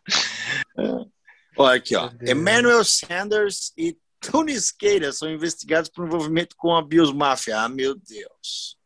É. 0.76 1.13
Olha 1.58 1.78
aqui, 1.78 1.96
ó. 1.96 2.12
Emmanuel 2.22 2.84
Sanders 2.84 3.72
e 3.78 3.98
Tony 4.20 4.54
Skater 4.54 5.14
são 5.14 5.30
investigados 5.30 5.90
por 5.90 6.06
envolvimento 6.06 6.56
com 6.56 6.76
a 6.76 6.82
Bios 6.82 7.12
Mafia. 7.12 7.60
Ah, 7.60 7.70
meu 7.70 7.96
Deus. 7.96 8.78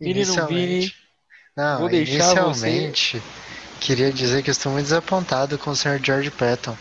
Menino 0.00 0.46
Vini, 0.46 0.92
não, 1.56 1.80
vou 1.80 1.88
deixar 1.88 2.14
inicialmente, 2.14 3.18
você... 3.18 3.78
queria 3.80 4.12
dizer 4.12 4.42
que 4.42 4.50
estou 4.50 4.72
muito 4.72 4.86
desapontado 4.86 5.58
com 5.58 5.70
o 5.70 5.76
Sr. 5.76 6.02
George 6.02 6.30
Patton. 6.30 6.76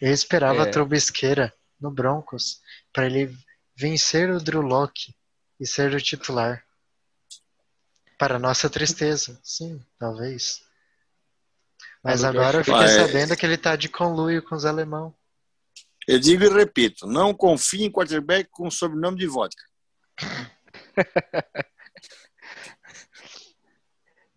Eu 0.00 0.12
esperava 0.12 0.58
é. 0.58 0.62
a 0.62 0.70
Trubisqueira 0.70 1.54
no 1.80 1.90
Broncos 1.90 2.60
para 2.92 3.06
ele 3.06 3.36
vencer 3.76 4.30
o 4.30 4.40
Drew 4.40 4.60
Locke 4.60 5.14
e 5.60 5.66
ser 5.66 5.94
o 5.94 6.00
titular. 6.00 6.64
Para 8.18 8.38
nossa 8.38 8.70
tristeza, 8.70 9.38
sim, 9.42 9.80
talvez. 9.98 10.63
Mas 12.04 12.22
agora 12.22 12.58
eu 12.58 12.64
fiquei 12.64 12.88
sabendo 12.88 13.34
que 13.34 13.46
ele 13.46 13.54
está 13.54 13.74
de 13.76 13.88
conluio 13.88 14.42
com 14.42 14.54
os 14.54 14.66
alemão. 14.66 15.14
Eu 16.06 16.20
digo 16.20 16.44
e 16.44 16.50
repito, 16.50 17.06
não 17.06 17.32
confie 17.32 17.84
em 17.84 17.90
quarterback 17.90 18.50
com 18.50 18.70
sobrenome 18.70 19.16
de 19.18 19.26
vodka. 19.26 19.64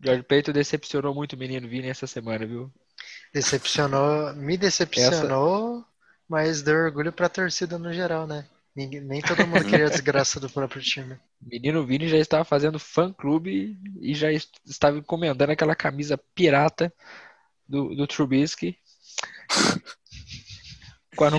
George 0.02 0.24
Peito 0.24 0.54
decepcionou 0.54 1.14
muito 1.14 1.34
o 1.34 1.38
menino 1.38 1.68
Vini 1.68 1.90
essa 1.90 2.08
semana, 2.08 2.46
viu? 2.46 2.72
Decepcionou, 3.34 4.34
me 4.34 4.56
decepcionou, 4.56 5.80
essa... 5.80 5.86
mas 6.30 6.62
deu 6.62 6.78
orgulho 6.78 7.12
pra 7.12 7.28
torcida 7.28 7.78
no 7.78 7.92
geral, 7.92 8.26
né? 8.26 8.48
Nem, 8.74 8.88
nem 9.02 9.22
todo 9.22 9.46
mundo 9.46 9.66
queria 9.66 9.88
a 9.88 9.90
desgraça 9.90 10.40
do 10.40 10.50
próprio 10.50 10.82
time. 10.82 11.20
Menino 11.42 11.86
Vini 11.86 12.08
já 12.08 12.18
estava 12.18 12.46
fazendo 12.46 12.80
fã-clube 12.80 13.78
e 14.00 14.14
já 14.14 14.32
estava 14.32 15.00
encomendando 15.00 15.52
aquela 15.52 15.76
camisa 15.76 16.18
pirata 16.34 16.94
do, 17.68 17.96
do 17.96 18.08
Trubisky. 18.08 18.78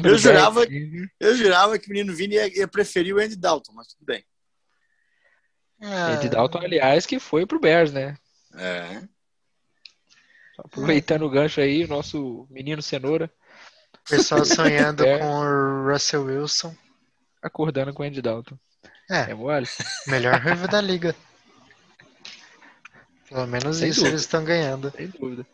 eu, 0.05 0.19
jurava, 0.19 0.65
eu 1.21 1.37
jurava 1.37 1.79
que 1.79 1.87
o 1.87 1.91
menino 1.91 2.15
Vini 2.15 2.35
ia, 2.35 2.59
ia 2.59 2.69
preferir 2.69 3.15
o 3.15 3.21
Andy 3.21 3.37
Dalton, 3.37 3.73
mas 3.73 3.89
tudo 3.89 4.05
bem. 4.05 4.25
Ah. 5.81 6.15
Andy 6.15 6.29
Dalton, 6.29 6.59
aliás, 6.59 7.07
que 7.07 7.21
foi 7.21 7.47
pro 7.47 7.61
Bears, 7.61 7.93
né? 7.93 8.17
É. 8.55 9.03
Aproveitando 10.59 11.23
o 11.23 11.31
gancho 11.31 11.61
aí, 11.61 11.85
o 11.85 11.89
nosso 11.89 12.47
menino 12.51 12.83
cenoura. 12.83 13.33
Pessoal 14.09 14.45
sonhando 14.45 15.05
é. 15.05 15.19
com 15.19 15.27
o 15.27 15.93
Russell 15.93 16.25
Wilson. 16.25 16.75
Acordando 17.41 17.95
com 17.95 18.03
o 18.03 18.07
Andy 18.07 18.21
Dalton. 18.21 18.59
É. 19.09 19.31
É 19.31 19.35
mole? 19.35 19.67
Melhor 20.07 20.41
ruivo 20.43 20.67
da 20.67 20.81
liga. 20.81 21.15
Pelo 23.29 23.47
menos 23.47 23.77
Sem 23.77 23.91
isso 23.91 24.01
dúvida. 24.01 24.15
eles 24.15 24.23
estão 24.23 24.45
ganhando. 24.45 24.91
Sem 24.91 25.09
dúvida. 25.09 25.47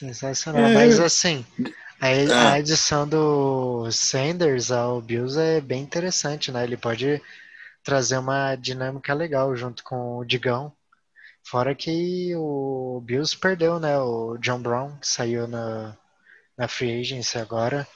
Sensacional. 0.00 0.62
É. 0.62 0.74
Mas 0.74 0.98
assim, 0.98 1.44
a, 2.00 2.06
a 2.06 2.56
é. 2.56 2.58
edição 2.58 3.06
do 3.06 3.90
Sanders 3.92 4.70
ao 4.70 5.02
Bills 5.02 5.38
é 5.38 5.60
bem 5.60 5.82
interessante, 5.82 6.50
né? 6.50 6.64
Ele 6.64 6.76
pode 6.78 7.20
trazer 7.84 8.16
uma 8.16 8.56
dinâmica 8.56 9.12
legal 9.12 9.54
junto 9.54 9.84
com 9.84 10.16
o 10.16 10.24
Digão. 10.24 10.72
Fora 11.42 11.74
que 11.74 12.34
o 12.34 13.02
Bills 13.04 13.36
perdeu, 13.36 13.78
né? 13.78 13.98
O 13.98 14.38
John 14.38 14.62
Brown, 14.62 14.96
que 14.96 15.06
saiu 15.06 15.46
na, 15.46 15.94
na 16.56 16.66
free 16.66 17.00
agency 17.00 17.36
agora. 17.36 17.86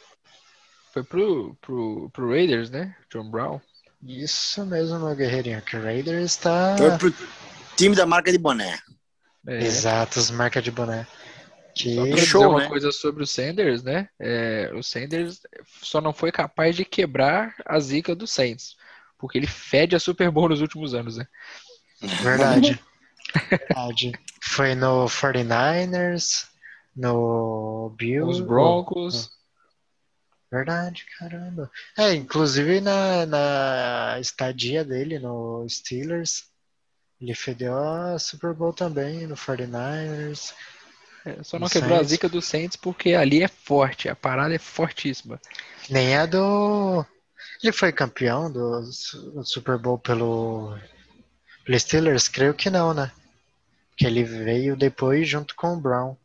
Foi 0.93 1.03
pro, 1.03 1.57
pro, 1.63 2.11
pro 2.13 2.31
Raiders, 2.31 2.69
né? 2.69 2.95
John 3.11 3.31
Brown. 3.31 3.61
Isso 4.03 4.65
mesmo, 4.67 4.99
meu 4.99 5.17
guerreirinho, 5.17 5.63
que 5.63 5.77
o 5.77 5.83
Raiders 5.83 6.33
está. 6.33 6.77
Foi 6.77 6.99
pro 6.99 7.15
time 7.77 7.97
da 7.97 8.05
marca 8.05 8.31
de 8.31 8.37
boné. 8.37 8.79
É. 9.47 9.65
Exato, 9.65 10.19
as 10.19 10.31
marcas 10.31 10.63
de 10.63 10.71
boné. 10.71 11.07
Que 11.75 11.95
só 11.95 12.05
show, 12.05 12.41
dizer 12.41 12.47
uma 12.47 12.61
né? 12.61 12.69
coisa 12.69 12.93
sobre 12.93 13.23
o 13.25 13.27
Sanders, 13.27 13.83
né? 13.83 14.09
É, 14.19 14.71
o 14.75 14.83
Sanders 14.83 15.41
só 15.83 16.01
não 16.01 16.13
foi 16.13 16.31
capaz 16.31 16.77
de 16.77 16.85
quebrar 16.85 17.55
a 17.67 17.79
zica 17.81 18.15
do 18.15 18.27
Saints 18.27 18.77
porque 19.25 19.39
ele 19.39 19.47
fede 19.47 19.97
a 19.97 20.01
Super 20.01 20.31
Bowl 20.31 20.51
nos 20.51 20.61
últimos 20.61 20.93
anos, 20.93 21.17
né? 21.17 21.27
Verdade. 22.23 22.79
Verdade. 23.51 24.13
Foi 24.43 24.75
no 24.75 25.07
49ers, 25.07 26.47
no 26.95 27.95
Bills. 27.97 28.41
Os 28.41 28.47
Broncos. 28.47 29.31
Verdade, 30.53 31.07
caramba. 31.19 31.71
É, 31.97 32.13
inclusive 32.13 32.83
na, 32.83 33.25
na 33.25 34.19
estadia 34.21 34.85
dele 34.85 35.19
no 35.19 35.67
Steelers, 35.71 36.45
ele 37.19 37.35
fedeu 37.35 37.77
a 37.77 38.19
Super 38.19 38.53
Bowl 38.53 38.75
também 38.75 39.27
no 39.27 39.35
49ers. 39.35 40.53
É, 41.25 41.43
só 41.43 41.59
não 41.59 41.69
quebrou 41.69 41.97
Saints. 41.97 42.07
a 42.07 42.11
zica 42.11 42.29
do 42.29 42.43
Saints 42.43 42.77
porque 42.77 43.15
ali 43.15 43.43
é 43.43 43.49
forte, 43.49 44.09
a 44.09 44.15
parada 44.17 44.55
é 44.55 44.59
fortíssima. 44.59 45.41
Nem 45.89 46.17
a 46.17 46.27
do 46.27 47.07
ele 47.63 47.73
foi 47.73 47.93
campeão 47.93 48.53
do, 48.53 48.81
do 48.81 49.45
Super 49.45 49.79
Bowl 49.79 49.99
pelo, 49.99 50.77
pelo 51.65 51.81
Steelers? 51.81 52.29
Creio 52.29 52.53
que 52.53 52.69
não, 52.69 52.93
né? 52.93 53.11
Que 53.97 54.07
ele 54.07 54.23
veio 54.23 54.77
depois 54.77 55.27
junto 55.27 55.55
com 55.55 55.73
o 55.73 55.81
Brown. 55.81 56.17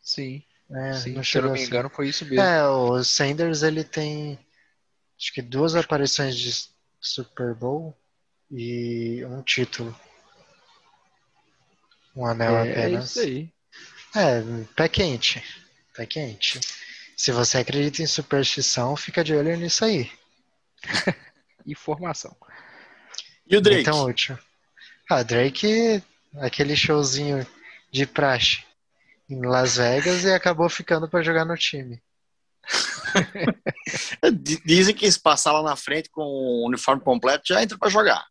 Sim. 0.00 0.42
É, 0.70 0.94
Sim, 0.94 1.12
não 1.12 1.22
se 1.22 1.36
eu 1.36 1.42
não 1.42 1.52
me 1.52 1.62
engano, 1.62 1.90
foi 1.90 2.08
isso 2.08 2.24
mesmo. 2.24 2.40
É, 2.40 2.66
o 2.66 3.02
Sanders 3.04 3.62
ele 3.62 3.84
tem 3.84 4.38
acho 5.18 5.32
que 5.32 5.42
duas 5.42 5.74
aparições 5.74 6.36
de 6.36 6.52
Super 7.00 7.54
Bowl 7.54 7.96
e 8.50 9.24
um 9.26 9.42
título. 9.42 9.94
Um 12.16 12.26
anel 12.26 12.56
é, 12.56 12.70
apenas. 12.70 13.16
É 13.16 13.20
isso 13.20 13.20
aí. 13.20 13.55
É, 14.16 14.42
pé 14.74 14.88
quente. 14.88 15.44
Pé 15.94 16.06
quente. 16.06 16.58
Se 17.14 17.32
você 17.32 17.58
acredita 17.58 18.02
em 18.02 18.06
superstição, 18.06 18.96
fica 18.96 19.22
de 19.22 19.34
olho 19.34 19.54
nisso 19.56 19.84
aí. 19.84 20.10
Informação. 21.66 22.34
E 23.46 23.56
o 23.56 23.60
Drake? 23.60 23.82
Então, 23.82 24.04
útil. 24.04 24.38
Ah, 25.10 25.22
Drake, 25.22 26.02
aquele 26.38 26.74
showzinho 26.74 27.46
de 27.92 28.06
praxe 28.06 28.64
em 29.28 29.44
Las 29.44 29.76
Vegas 29.76 30.24
e 30.24 30.32
acabou 30.32 30.68
ficando 30.68 31.08
para 31.08 31.22
jogar 31.22 31.44
no 31.44 31.56
time. 31.56 32.02
Dizem 34.64 34.94
que 34.94 35.10
se 35.10 35.20
passar 35.20 35.52
lá 35.52 35.62
na 35.62 35.76
frente 35.76 36.08
com 36.08 36.22
o 36.22 36.66
uniforme 36.66 37.02
completo 37.02 37.48
já 37.48 37.62
entra 37.62 37.76
para 37.76 37.90
jogar. 37.90 38.26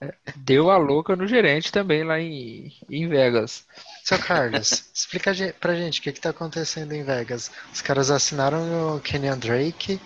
É, 0.00 0.14
deu 0.36 0.70
a 0.70 0.76
louca 0.76 1.14
no 1.14 1.26
gerente 1.26 1.70
também 1.70 2.02
lá 2.02 2.18
em, 2.18 2.72
em 2.90 3.08
Vegas. 3.08 3.66
Seu 4.04 4.18
Carlos, 4.18 4.84
explica 4.92 5.32
pra 5.60 5.76
gente 5.76 6.00
o 6.00 6.02
que, 6.02 6.12
que 6.12 6.20
tá 6.20 6.30
acontecendo 6.30 6.92
em 6.92 7.04
Vegas. 7.04 7.50
Os 7.72 7.80
caras 7.80 8.10
assinaram 8.10 8.96
o 8.96 9.00
Kenyan 9.00 9.38
Drake 9.38 10.00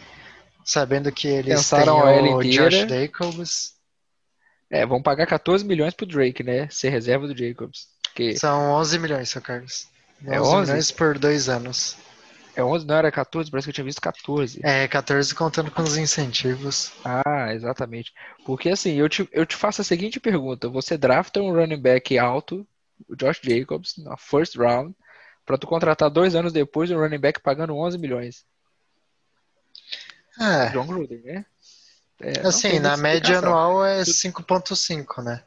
sabendo 0.65 1.11
que 1.13 1.29
eles 1.29 1.55
Pensaram 1.55 2.03
têm 2.03 2.35
o 2.35 2.43
Josh 2.43 2.89
Jacobs. 2.89 3.75
É, 4.69 4.85
vão 4.85 5.01
pagar 5.01 5.27
14 5.27 5.65
milhões 5.65 5.95
pro 5.95 6.05
Drake, 6.05 6.43
né? 6.43 6.69
Ser 6.69 6.91
reserva 6.91 7.27
do 7.29 7.37
Jacobs. 7.37 7.87
Que... 8.15 8.37
São 8.37 8.73
11 8.73 8.99
milhões, 8.99 9.29
seu 9.31 9.41
Carlos. 9.41 9.87
É 10.27 10.41
11 10.41 10.67
milhões 10.67 10.91
por 10.91 11.19
dois 11.19 11.49
anos. 11.49 11.97
É 12.57 12.65
11, 12.65 12.87
não 12.87 12.97
era 12.97 13.13
14? 13.13 13.51
Parece 13.51 13.67
que 13.67 13.71
eu 13.71 13.75
tinha 13.75 13.85
visto 13.85 14.01
14. 14.01 14.61
É, 14.65 14.89
14 14.89 15.35
contando 15.35 15.71
com 15.71 15.83
os 15.83 15.97
incentivos. 15.97 16.91
Ah, 17.05 17.53
exatamente. 17.53 18.13
Porque 18.45 18.71
assim, 18.71 18.95
eu 18.95 19.09
te, 19.09 19.29
eu 19.31 19.45
te 19.45 19.55
faço 19.55 19.83
a 19.83 19.85
seguinte 19.85 20.19
pergunta: 20.19 20.69
você 20.69 20.97
drafta 20.97 21.41
um 21.41 21.53
running 21.53 21.81
back 21.81 22.19
alto, 22.19 22.67
o 23.09 23.17
Josh 23.17 23.41
Jacobs, 23.43 23.97
na 23.99 24.17
first 24.17 24.57
round, 24.57 24.95
para 25.45 25.59
tu 25.59 25.67
contratar 25.67 26.11
dois 26.11 26.35
anos 26.35 26.53
depois 26.53 26.91
um 26.91 26.99
running 26.99 27.19
back 27.19 27.41
pagando 27.41 27.77
11 27.77 27.99
milhões. 27.99 28.45
É. 30.39 30.71
John 30.71 30.87
Gruden, 30.87 31.23
né? 31.23 31.47
É, 32.21 32.47
assim, 32.47 32.79
na 32.79 32.97
média 32.97 33.39
anual 33.39 33.85
é 33.85 34.03
5.5, 34.03 35.23
né? 35.23 35.45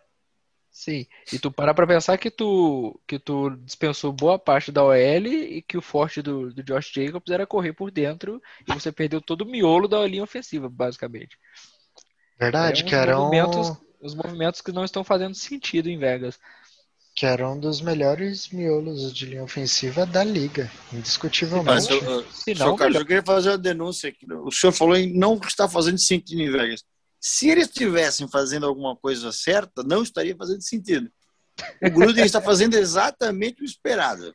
Sim. 0.71 1.05
E 1.33 1.37
tu 1.37 1.51
parar 1.51 1.73
pra 1.73 1.85
pensar 1.85 2.17
que 2.17 2.31
tu, 2.31 2.97
que 3.05 3.19
tu 3.19 3.49
dispensou 3.65 4.13
boa 4.13 4.39
parte 4.39 4.71
da 4.71 4.83
OL 4.83 4.95
e 5.27 5.61
que 5.61 5.77
o 5.77 5.81
forte 5.81 6.21
do, 6.21 6.53
do 6.53 6.63
Josh 6.63 6.91
Jacobs 6.93 7.29
era 7.29 7.45
correr 7.45 7.73
por 7.73 7.91
dentro 7.91 8.41
e 8.65 8.73
você 8.73 8.91
perdeu 8.91 9.19
todo 9.19 9.41
o 9.41 9.45
miolo 9.45 9.87
da 9.87 10.05
linha 10.07 10.23
ofensiva, 10.23 10.69
basicamente. 10.69 11.37
Verdade, 12.39 12.83
é, 12.83 12.85
que 12.85 12.95
eram. 12.95 13.25
Movimentos, 13.25 13.77
os 13.99 14.15
movimentos 14.15 14.61
que 14.61 14.71
não 14.71 14.85
estão 14.85 15.03
fazendo 15.03 15.35
sentido 15.35 15.89
em 15.89 15.97
Vegas. 15.97 16.39
Que 17.19 17.25
era 17.25 17.49
um 17.49 17.59
dos 17.59 17.81
melhores 17.81 18.47
miolos 18.47 19.13
de 19.13 19.25
linha 19.25 19.43
ofensiva 19.43 20.05
da 20.05 20.23
liga, 20.23 20.71
indiscutivelmente. 20.93 21.65
Mas, 21.65 22.47
eu, 22.47 22.55
não, 22.55 22.77
Carlos, 22.77 22.97
eu 22.97 23.05
queria 23.05 23.21
fazer 23.21 23.49
uma 23.49 23.57
denúncia 23.57 24.09
aqui. 24.09 24.25
O 24.31 24.49
senhor 24.49 24.71
falou 24.71 24.95
em 24.95 25.13
não 25.13 25.37
está 25.45 25.67
fazendo 25.67 25.97
sentido 25.97 26.41
em 26.41 26.49
Vegas. 26.49 26.81
Se 27.19 27.49
eles 27.49 27.67
estivessem 27.67 28.25
fazendo 28.29 28.65
alguma 28.65 28.95
coisa 28.95 29.33
certa, 29.33 29.83
não 29.83 30.01
estaria 30.01 30.33
fazendo 30.33 30.61
sentido. 30.61 31.11
O 31.83 31.91
Gruden 31.91 32.23
está 32.23 32.41
fazendo 32.41 32.75
exatamente 32.75 33.63
o 33.63 33.65
esperado. 33.65 34.33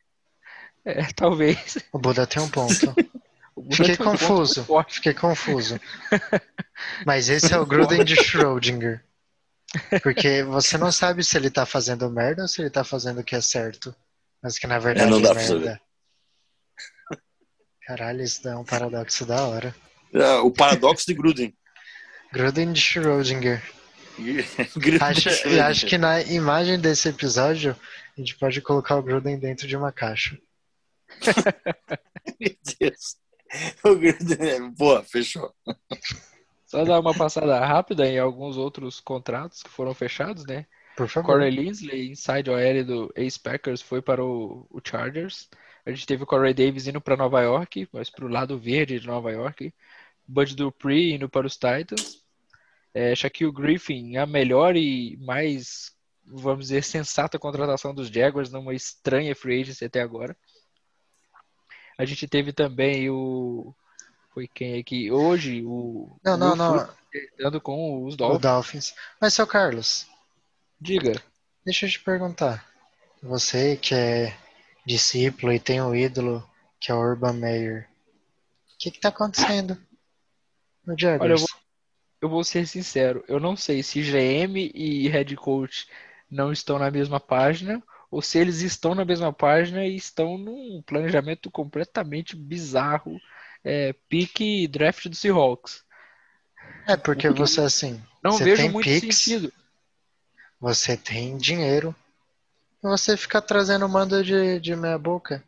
É, 0.85 1.07
talvez. 1.15 1.79
O 1.91 1.97
Buda 1.97 2.27
tem 2.27 2.43
um 2.43 2.49
ponto. 2.49 2.93
Fiquei 3.73 3.97
confuso. 3.97 4.63
Um 4.69 4.83
Fiquei 4.87 5.15
confuso. 5.15 5.81
Mas 7.03 7.29
esse 7.29 7.51
é 7.51 7.57
o 7.57 7.65
Gruden 7.65 8.05
de 8.05 8.13
Schrödinger. 8.15 9.03
Porque 10.01 10.43
você 10.43 10.77
não 10.77 10.91
sabe 10.91 11.23
se 11.23 11.37
ele 11.37 11.47
está 11.47 11.65
fazendo 11.65 12.09
merda 12.09 12.43
ou 12.43 12.47
se 12.47 12.61
ele 12.61 12.67
está 12.67 12.83
fazendo 12.83 13.21
o 13.21 13.23
que 13.23 13.35
é 13.35 13.41
certo. 13.41 13.95
Mas 14.41 14.57
que 14.57 14.67
na 14.67 14.79
verdade 14.79 15.07
é, 15.07 15.11
não 15.11 15.21
dá 15.21 15.31
é 15.31 15.33
merda. 15.33 15.81
Caralho, 17.85 18.23
isso 18.23 18.47
é 18.47 18.55
um 18.55 18.63
paradoxo 18.63 19.25
da 19.25 19.45
hora. 19.45 19.75
É, 20.13 20.35
o 20.37 20.51
paradoxo 20.51 21.05
de 21.05 21.13
Gruden. 21.13 21.55
Gruden 22.33 22.73
de 22.73 22.81
Schrödinger. 22.81 23.61
acho, 25.01 25.29
acho 25.61 25.85
que 25.85 25.97
na 25.97 26.21
imagem 26.21 26.79
desse 26.79 27.09
episódio 27.09 27.75
a 28.17 28.19
gente 28.19 28.35
pode 28.37 28.61
colocar 28.61 28.95
o 28.95 29.03
Gruden 29.03 29.37
dentro 29.37 29.67
de 29.67 29.75
uma 29.75 29.91
caixa. 29.91 30.37
Meu 32.39 32.55
Deus. 32.79 33.17
O 33.83 33.95
Gruden. 33.95 34.71
Boa, 34.71 35.03
fechou. 35.03 35.53
Só 36.65 36.83
dar 36.83 36.99
uma 36.99 37.13
passada 37.13 37.59
rápida 37.63 38.07
em 38.07 38.17
alguns 38.17 38.57
outros 38.57 38.99
contratos 38.99 39.61
que 39.61 39.69
foram 39.69 39.93
fechados, 39.93 40.45
né? 40.45 40.65
Por 40.95 41.07
favor. 41.07 41.33
Corey 41.33 41.51
Linsley, 41.51 42.09
inside 42.09 42.49
OL 42.49 42.83
do 42.83 43.13
Ace 43.15 43.39
Packers, 43.39 43.81
foi 43.81 44.01
para 44.01 44.23
o, 44.23 44.65
o 44.69 44.79
Chargers. 44.83 45.49
A 45.85 45.91
gente 45.91 46.07
teve 46.07 46.23
o 46.23 46.25
Corey 46.25 46.53
Davis 46.53 46.87
indo 46.87 46.99
para 46.99 47.17
Nova 47.17 47.41
York, 47.41 47.87
mas 47.91 48.09
para 48.09 48.25
o 48.25 48.29
lado 48.29 48.57
verde 48.57 48.99
de 48.99 49.05
Nova 49.05 49.31
York. 49.31 49.73
Bud 50.27 50.55
Dupree 50.55 51.13
indo 51.13 51.29
para 51.29 51.45
os 51.45 51.53
Titans. 51.53 52.23
É, 52.93 53.13
Shaquille 53.13 53.51
Griffin, 53.51 54.17
a 54.17 54.25
melhor 54.25 54.75
e 54.75 55.17
mais, 55.17 55.93
vamos 56.25 56.67
dizer, 56.67 56.83
sensata 56.83 57.37
contratação 57.37 57.93
dos 57.93 58.07
Jaguars 58.07 58.49
numa 58.49 58.73
estranha 58.73 59.35
free 59.35 59.61
agency 59.61 59.85
até 59.85 60.01
agora. 60.01 60.35
A 61.97 62.05
gente 62.05 62.27
teve 62.27 62.51
também 62.51 63.09
o. 63.09 63.75
Foi 64.35 64.49
quem 64.49 64.77
aqui? 64.77 65.09
Hoje, 65.09 65.63
o. 65.65 66.19
Não, 66.21 66.35
não, 66.35 66.57
não. 66.57 66.89
Dando 67.39 67.61
com 67.61 68.03
os 68.03 68.17
Dolphins. 68.17 68.41
Dolphins. 68.41 68.95
Mas, 69.19 69.33
seu 69.33 69.47
Carlos. 69.47 70.05
Diga. 70.77 71.13
Deixa 71.63 71.85
eu 71.85 71.89
te 71.89 72.01
perguntar. 72.01 72.69
Você 73.23 73.77
que 73.77 73.95
é 73.95 74.37
discípulo 74.85 75.53
e 75.53 75.59
tem 75.59 75.81
um 75.81 75.95
ídolo 75.95 76.45
que 76.81 76.91
é 76.91 76.93
o 76.93 76.99
Urban 76.99 77.31
Meyer. 77.31 77.87
O 78.73 78.77
que 78.77 78.89
está 78.89 79.07
acontecendo 79.07 79.77
no 80.85 80.99
Jaguars? 80.99 81.21
Olha, 81.21 81.33
eu 81.33 81.37
vou, 81.37 81.47
eu 82.23 82.29
vou 82.29 82.43
ser 82.43 82.67
sincero, 82.67 83.23
eu 83.29 83.39
não 83.39 83.55
sei 83.55 83.81
se 83.81 84.01
GM 84.01 84.69
e 84.75 85.07
head 85.07 85.33
coach 85.37 85.87
não 86.29 86.51
estão 86.51 86.77
na 86.77 86.91
mesma 86.91 87.21
página 87.21 87.81
ou 88.11 88.21
se 88.21 88.37
eles 88.37 88.61
estão 88.61 88.93
na 88.93 89.05
mesma 89.05 89.31
página 89.31 89.85
e 89.85 89.95
estão 89.95 90.37
num 90.37 90.81
planejamento 90.85 91.49
completamente 91.49 92.35
bizarro, 92.35 93.17
é, 93.65 93.93
pique 94.07 94.67
draft 94.67 95.07
do 95.07 95.15
Seahawks. 95.15 95.83
É 96.87 96.95
porque, 96.95 97.27
porque 97.27 97.41
você 97.41 97.61
assim, 97.61 98.01
não 98.23 98.33
você 98.33 98.43
vejo 98.43 98.69
muito 98.69 98.85
picks, 98.85 99.17
sentido. 99.17 99.51
Você 100.61 100.95
tem 100.95 101.35
dinheiro 101.37 101.93
e 102.83 102.87
você 102.87 103.17
fica 103.17 103.41
trazendo 103.41 103.89
manda 103.89 104.23
de, 104.23 104.59
de 104.59 104.75
meia 104.75 104.97
boca. 104.97 105.43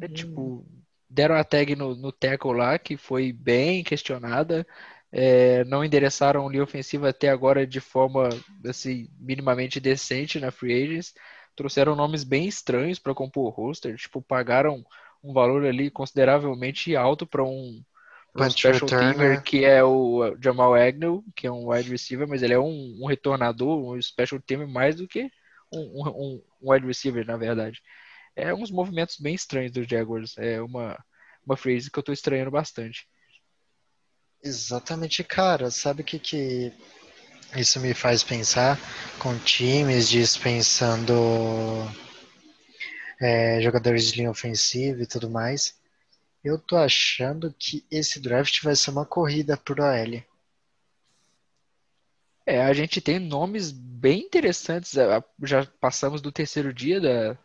É 0.00 0.08
tipo, 0.08 0.66
deram 1.08 1.36
a 1.36 1.44
tag 1.44 1.74
no, 1.76 1.94
no 1.94 2.10
tackle 2.10 2.52
lá 2.52 2.78
que 2.78 2.96
foi 2.96 3.32
bem 3.32 3.84
questionada 3.84 4.66
é, 5.12 5.62
não 5.64 5.84
endereçaram 5.84 6.48
linha 6.48 6.62
ofensiva 6.62 7.10
até 7.10 7.28
agora 7.28 7.66
de 7.66 7.80
forma 7.80 8.30
assim, 8.66 9.10
minimamente 9.20 9.78
decente 9.78 10.40
na 10.40 10.50
free 10.50 10.72
agents. 10.72 11.12
Trouxeram 11.54 11.94
nomes 11.94 12.24
bem 12.24 12.48
estranhos 12.48 12.98
para 12.98 13.14
compor 13.14 13.44
o 13.44 13.50
roster, 13.50 13.94
tipo, 13.96 14.22
pagaram 14.22 14.82
um 15.22 15.32
valor 15.32 15.64
ali 15.64 15.90
consideravelmente 15.90 16.96
alto 16.96 17.26
para 17.26 17.44
um, 17.44 17.82
um 18.34 18.50
special 18.50 18.88
teamer 18.88 19.42
que 19.42 19.64
é 19.64 19.84
o 19.84 20.36
Jamal 20.42 20.74
Agnew, 20.74 21.24
que 21.36 21.46
é 21.46 21.52
um 21.52 21.68
wide 21.68 21.90
receiver, 21.90 22.26
mas 22.26 22.42
ele 22.42 22.54
é 22.54 22.58
um, 22.58 22.98
um 23.00 23.06
retornador, 23.06 23.78
um 23.78 24.00
special 24.00 24.40
teamer 24.40 24.68
mais 24.68 24.96
do 24.96 25.06
que 25.06 25.30
um, 25.72 26.08
um, 26.08 26.42
wide 26.62 26.86
receiver, 26.86 27.26
na 27.26 27.36
verdade. 27.36 27.80
É 28.34 28.54
uns 28.54 28.70
movimentos 28.70 29.18
bem 29.18 29.34
estranhos 29.34 29.72
dos 29.72 29.86
Jaguars. 29.86 30.36
É 30.38 30.60
uma, 30.60 30.98
uma 31.44 31.56
phrase 31.56 31.90
que 31.90 31.98
eu 31.98 32.00
estou 32.00 32.12
estranhando 32.12 32.50
bastante. 32.50 33.06
Exatamente, 34.42 35.22
cara. 35.22 35.70
Sabe 35.70 36.02
o 36.02 36.04
que, 36.04 36.18
que 36.18 36.72
isso 37.56 37.78
me 37.80 37.94
faz 37.94 38.22
pensar? 38.22 38.78
Com 39.18 39.38
times 39.38 40.08
dispensando 40.08 41.14
é, 43.22 43.60
jogadores 43.60 44.10
de 44.10 44.16
linha 44.18 44.30
ofensiva 44.30 45.00
e 45.00 45.06
tudo 45.06 45.30
mais. 45.30 45.80
Eu 46.42 46.58
tô 46.58 46.76
achando 46.76 47.54
que 47.56 47.86
esse 47.88 48.18
draft 48.18 48.60
vai 48.64 48.74
ser 48.74 48.90
uma 48.90 49.06
corrida 49.06 49.56
por 49.56 49.80
OL. 49.80 50.22
É, 52.44 52.60
a 52.60 52.72
gente 52.72 53.00
tem 53.00 53.20
nomes 53.20 53.70
bem 53.70 54.22
interessantes. 54.22 54.94
Já 55.40 55.64
passamos 55.80 56.20
do 56.20 56.32
terceiro 56.32 56.74
dia 56.74 57.00
da, 57.00 57.38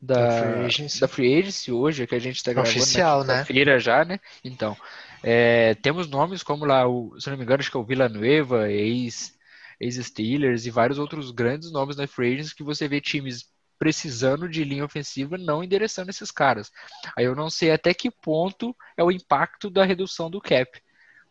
da, 0.00 0.28
da, 0.28 0.30
Free, 0.30 0.64
Agency. 0.64 1.00
da 1.00 1.08
Free 1.08 1.38
Agency 1.40 1.72
hoje, 1.72 2.06
que 2.06 2.14
a 2.14 2.20
gente 2.20 2.36
está 2.36 2.52
gravando 2.52 2.78
Oficial, 2.78 3.24
na 3.24 3.38
né? 3.38 3.44
feira 3.44 3.80
já, 3.80 4.04
né? 4.04 4.20
Então, 4.44 4.76
é, 5.24 5.74
temos 5.74 6.08
nomes 6.08 6.44
como 6.44 6.64
lá, 6.64 6.86
o, 6.86 7.18
se 7.18 7.28
não 7.28 7.36
me 7.36 7.42
engano, 7.42 7.58
acho 7.58 7.70
que 7.72 7.76
é 7.76 7.80
o 7.80 7.84
Villanueva, 7.84 8.70
ex, 8.70 9.36
ex-Steelers 9.80 10.66
e 10.66 10.70
vários 10.70 11.00
outros 11.00 11.32
grandes 11.32 11.72
nomes 11.72 11.96
na 11.96 12.06
Free 12.06 12.34
Agents 12.34 12.52
que 12.52 12.62
você 12.62 12.86
vê 12.86 13.00
times 13.00 13.55
precisando 13.78 14.48
de 14.48 14.64
linha 14.64 14.84
ofensiva 14.84 15.36
não 15.36 15.62
endereçando 15.62 16.10
esses 16.10 16.30
caras. 16.30 16.70
Aí 17.16 17.24
eu 17.24 17.34
não 17.34 17.50
sei 17.50 17.70
até 17.70 17.92
que 17.92 18.10
ponto 18.10 18.74
é 18.96 19.04
o 19.04 19.10
impacto 19.10 19.70
da 19.70 19.84
redução 19.84 20.30
do 20.30 20.40
cap. 20.40 20.80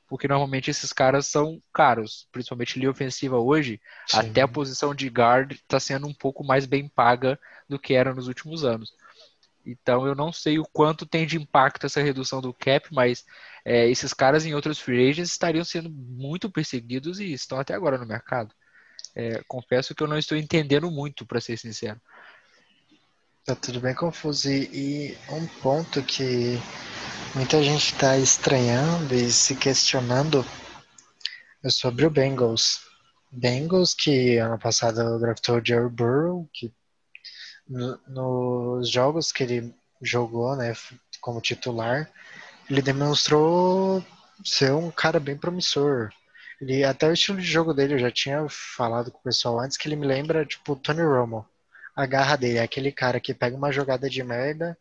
Porque 0.07 0.27
normalmente 0.27 0.69
esses 0.69 0.93
caras 0.93 1.25
são 1.25 1.59
caros, 1.73 2.27
principalmente 2.31 2.77
linha 2.77 2.91
ofensiva 2.91 3.39
hoje, 3.39 3.81
Sim. 4.07 4.17
até 4.17 4.41
a 4.41 4.47
posição 4.47 4.93
de 4.93 5.07
guard 5.07 5.53
está 5.53 5.79
sendo 5.79 6.07
um 6.07 6.13
pouco 6.13 6.43
mais 6.43 6.67
bem 6.67 6.87
paga 6.87 7.39
do 7.67 7.79
que 7.79 7.95
era 7.95 8.13
nos 8.13 8.27
últimos 8.27 8.63
anos. 8.63 8.93
Então 9.65 10.05
eu 10.05 10.13
não 10.13 10.31
sei 10.31 10.59
o 10.59 10.65
quanto 10.71 11.07
tem 11.07 11.25
de 11.25 11.37
impacto 11.37 11.87
essa 11.87 12.01
redução 12.01 12.39
do 12.39 12.53
cap, 12.53 12.87
mas 12.93 13.25
é, 13.65 13.89
esses 13.89 14.13
caras 14.13 14.45
em 14.45 14.53
outros 14.53 14.79
free 14.79 15.09
agents 15.09 15.31
estariam 15.31 15.63
sendo 15.63 15.89
muito 15.89 16.51
perseguidos 16.51 17.19
e 17.19 17.33
estão 17.33 17.59
até 17.59 17.73
agora 17.73 17.97
no 17.97 18.05
mercado. 18.05 18.53
É, 19.15 19.41
confesso 19.47 19.95
que 19.95 20.03
eu 20.03 20.07
não 20.07 20.17
estou 20.17 20.37
entendendo 20.37 20.91
muito, 20.91 21.25
para 21.25 21.41
ser 21.41 21.57
sincero. 21.57 21.99
Tá 23.45 23.53
tudo 23.53 23.79
bem 23.79 23.93
confuso. 23.93 24.49
E, 24.49 25.15
um 25.29 25.45
ponto 25.61 26.01
que 26.01 26.57
muita 27.35 27.61
gente 27.61 27.93
está 27.93 28.17
estranhando 28.17 29.13
e 29.13 29.31
se 29.31 29.55
questionando 29.55 30.43
é 31.63 31.69
sobre 31.69 32.07
o 32.07 32.09
Bengals. 32.09 32.81
Bengals 33.31 33.93
que 33.93 34.37
ano 34.37 34.57
passado 34.57 35.19
draftou 35.19 35.57
o 35.57 35.61
Joe 35.63 35.87
Burrow, 35.87 36.49
que 36.51 36.73
no, 37.67 37.99
nos 38.07 38.89
jogos 38.89 39.31
que 39.31 39.43
ele 39.43 39.75
jogou, 40.01 40.55
né, 40.55 40.73
como 41.21 41.39
titular, 41.39 42.11
ele 42.67 42.81
demonstrou 42.81 44.03
ser 44.43 44.73
um 44.73 44.89
cara 44.89 45.19
bem 45.19 45.37
promissor. 45.37 46.09
Ele, 46.59 46.83
até 46.83 47.07
o 47.07 47.13
estilo 47.13 47.39
de 47.39 47.45
jogo 47.45 47.75
dele, 47.75 47.93
eu 47.93 47.99
já 47.99 48.09
tinha 48.09 48.47
falado 48.49 49.11
com 49.11 49.19
o 49.19 49.23
pessoal 49.23 49.59
antes, 49.59 49.77
que 49.77 49.87
ele 49.87 49.95
me 49.95 50.07
lembra, 50.07 50.43
tipo, 50.47 50.75
Tony 50.75 51.03
Romo. 51.03 51.45
A 51.95 52.05
garra 52.05 52.35
dele. 52.35 52.57
É 52.57 52.63
aquele 52.63 52.91
cara 52.91 53.19
que 53.19 53.33
pega 53.33 53.55
uma 53.55 53.71
jogada 53.71 54.09
de 54.09 54.23
merda 54.23 54.77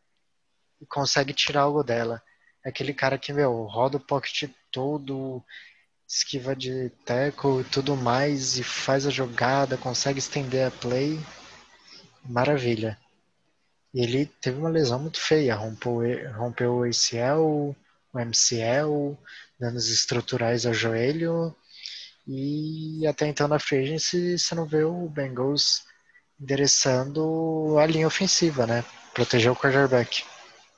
e 0.81 0.87
consegue 0.87 1.33
tirar 1.33 1.63
algo 1.63 1.83
dela. 1.83 2.23
É 2.65 2.71
aquele 2.71 2.93
cara 2.93 3.19
que, 3.19 3.33
meu, 3.33 3.65
roda 3.65 3.99
o 3.99 4.01
pocket 4.01 4.51
todo, 4.71 5.43
esquiva 6.09 6.57
de 6.57 6.91
tackle 7.05 7.61
e 7.61 7.65
tudo 7.65 7.97
mais, 7.97 8.59
e 8.59 8.65
faz 8.65 9.07
a 9.07 9.11
jogada, 9.11 9.77
consegue 9.77 10.19
estender 10.19 10.67
a 10.67 10.71
play. 10.71 11.21
Maravilha. 12.25 12.99
E 13.93 14.03
ele 14.03 14.27
teve 14.27 14.59
uma 14.59 14.69
lesão 14.69 14.99
muito 14.99 15.21
feia, 15.21 15.55
rompeu, 15.55 16.01
rompeu 16.33 16.75
o 16.79 16.85
ACL, 16.85 17.77
o 18.13 18.19
MCL, 18.19 19.17
danos 19.59 19.89
estruturais 19.89 20.67
ao 20.67 20.75
joelho. 20.75 21.55
E 22.27 23.07
até 23.07 23.27
então 23.29 23.47
na 23.47 23.59
free 23.59 23.85
agency 23.85 24.39
você 24.39 24.55
não 24.55 24.67
vê 24.67 24.83
o 24.83 25.09
Bengals 25.09 25.85
endereçando 26.45 27.79
a 27.79 27.87
linha 27.87 28.07
ofensiva, 28.07 28.67
né? 28.67 28.85
Proteger 29.15 29.51
o 29.51 29.57
quarterback. 29.57 30.23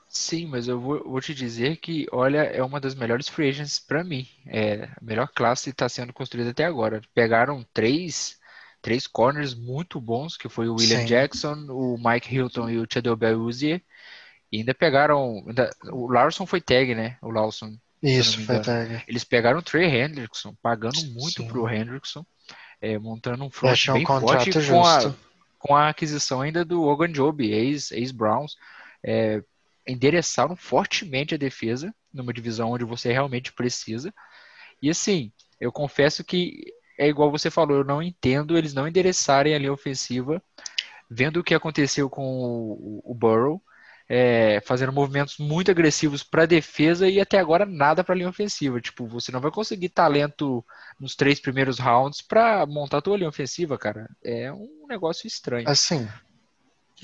Sim, 0.09 0.47
mas 0.47 0.69
eu 0.69 0.81
vou, 0.81 1.03
vou 1.05 1.21
te 1.21 1.35
dizer 1.35 1.77
que, 1.77 2.07
olha, 2.11 2.39
é 2.39 2.63
uma 2.63 2.81
das 2.81 2.95
melhores 2.95 3.29
free 3.29 3.51
agents 3.51 3.79
para 3.79 4.05
mim. 4.05 4.27
É 4.47 4.85
a 4.85 5.05
melhor 5.05 5.29
classe 5.29 5.71
está 5.71 5.89
sendo 5.89 6.13
construída 6.13 6.51
até 6.51 6.65
agora. 6.65 7.03
Pegaram 7.13 7.67
três, 7.75 8.39
três 8.81 9.07
corners 9.07 9.55
muito 9.55 10.01
bons, 10.01 10.37
que 10.37 10.49
foi 10.49 10.69
o 10.69 10.77
William 10.77 11.01
Sim. 11.01 11.07
Jackson, 11.07 11.67
o 11.69 11.99
Mike 11.99 12.35
Hilton 12.35 12.71
e 12.71 12.79
o 12.79 12.87
Chadel 12.91 13.19
Uzier. 13.41 13.83
E 14.51 14.59
ainda 14.59 14.73
pegaram. 14.73 15.45
Ainda, 15.47 15.71
o 15.91 16.11
Larson 16.11 16.47
foi 16.47 16.61
tag, 16.61 16.95
né? 16.95 17.19
O 17.21 17.31
Lawson. 17.31 17.77
Isso, 18.03 18.41
foi 18.43 18.61
tag. 18.61 19.03
Eles 19.09 19.25
pegaram 19.25 19.59
o 19.59 19.63
Trey 19.63 19.85
Hendrickson, 19.85 20.55
pagando 20.63 21.03
muito 21.13 21.43
Sim. 21.43 21.49
pro 21.49 21.69
Hendrickson, 21.69 22.25
é, 22.81 22.99
montando 22.99 23.45
um 23.45 23.51
front 23.51 23.87
bem 23.93 24.05
um 24.05 24.07
forte 24.07 24.53
com 24.53 24.85
a, 24.85 25.15
com 25.67 25.75
a 25.75 25.89
aquisição 25.89 26.41
ainda 26.41 26.65
do 26.65 26.83
Ogan 26.85 27.11
Job, 27.11 27.45
ex-Browns. 27.45 28.57
Ex 29.03 29.43
é, 29.43 29.43
endereçaram 29.87 30.57
fortemente 30.57 31.35
a 31.35 31.39
defesa 31.39 31.95
numa 32.13 32.33
divisão 32.33 32.71
onde 32.71 32.85
você 32.85 33.13
realmente 33.13 33.53
precisa. 33.53 34.13
E 34.81 34.91
assim, 34.91 35.33
eu 35.61 35.73
confesso 35.73 36.25
que 36.25 36.73
é 36.99 37.09
igual 37.09 37.31
você 37.31 37.51
falou, 37.51 37.79
eu 37.79 37.85
não 37.85 38.03
entendo 38.03 38.57
eles 38.57 38.75
não 38.75 38.89
endereçarem 38.89 39.55
a 39.55 39.59
linha 39.59 39.73
ofensiva, 39.73 40.43
vendo 41.11 41.39
o 41.39 41.45
que 41.45 41.55
aconteceu 41.55 42.09
com 42.09 42.25
o, 42.25 43.03
o 43.05 43.15
Burrow, 43.15 43.63
é, 44.09 44.61
fazendo 44.65 44.93
movimentos 44.93 45.37
muito 45.39 45.71
agressivos 45.71 46.23
para 46.23 46.45
a 46.45 46.47
defesa 46.47 47.09
e 47.09 47.21
até 47.21 47.39
agora 47.39 47.67
nada 47.67 48.05
para 48.05 48.15
a 48.15 48.17
linha 48.17 48.29
ofensiva. 48.29 48.81
Tipo, 48.81 49.07
você 49.07 49.33
não 49.33 49.41
vai 49.41 49.51
conseguir 49.51 49.89
talento 49.89 50.65
nos 50.99 51.17
três 51.17 51.41
primeiros 51.41 51.79
rounds 51.79 52.23
para 52.23 52.65
montar 52.67 52.99
a 52.99 53.03
tua 53.03 53.17
linha 53.17 53.29
ofensiva, 53.29 53.77
cara. 53.77 54.09
É 54.23 54.53
um 54.53 54.87
negócio 54.89 55.27
estranho. 55.27 55.69
Assim, 55.69 56.09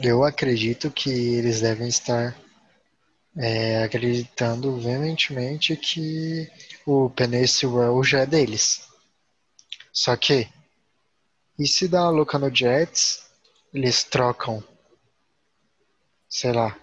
eu 0.00 0.22
acredito 0.24 0.90
que 0.90 1.10
eles 1.10 1.60
devem 1.60 1.88
estar 1.88 2.36
é, 3.36 3.82
acreditando 3.82 4.76
veementemente 4.76 5.76
que 5.76 6.48
o 6.86 7.10
Peninsular 7.10 7.90
já 8.04 8.20
é 8.20 8.26
deles. 8.26 8.88
Só 9.92 10.16
que, 10.16 10.48
e 11.58 11.66
se 11.66 11.88
dá 11.88 12.02
a 12.02 12.10
louca 12.10 12.38
no 12.38 12.54
Jets, 12.54 13.26
eles 13.74 14.04
trocam, 14.04 14.62
sei 16.28 16.52
lá, 16.52 16.78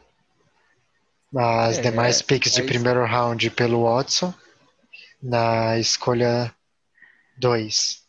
as 1.36 1.78
é, 1.78 1.82
demais 1.82 2.22
picks 2.22 2.54
de 2.54 2.64
primeiro 2.64 3.06
round 3.06 3.50
pelo 3.52 3.84
Watson 3.84 4.34
na 5.22 5.78
escolha 5.78 6.54
2. 7.38 8.02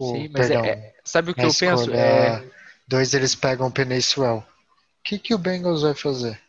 Sim, 0.00 0.28
mas 0.28 0.48
perdão, 0.48 0.64
é, 0.64 0.94
sabe 1.04 1.30
o 1.30 1.34
que 1.34 1.44
eu 1.44 1.54
penso? 1.54 1.92
É... 1.92 2.44
Dois 2.86 3.14
eles 3.14 3.34
pegam 3.34 3.66
o 3.66 3.72
Peninsuel. 3.72 4.38
O 4.38 5.02
que, 5.02 5.18
que 5.18 5.34
o 5.34 5.38
Bengals 5.38 5.82
vai 5.82 5.94
fazer? 5.94 6.40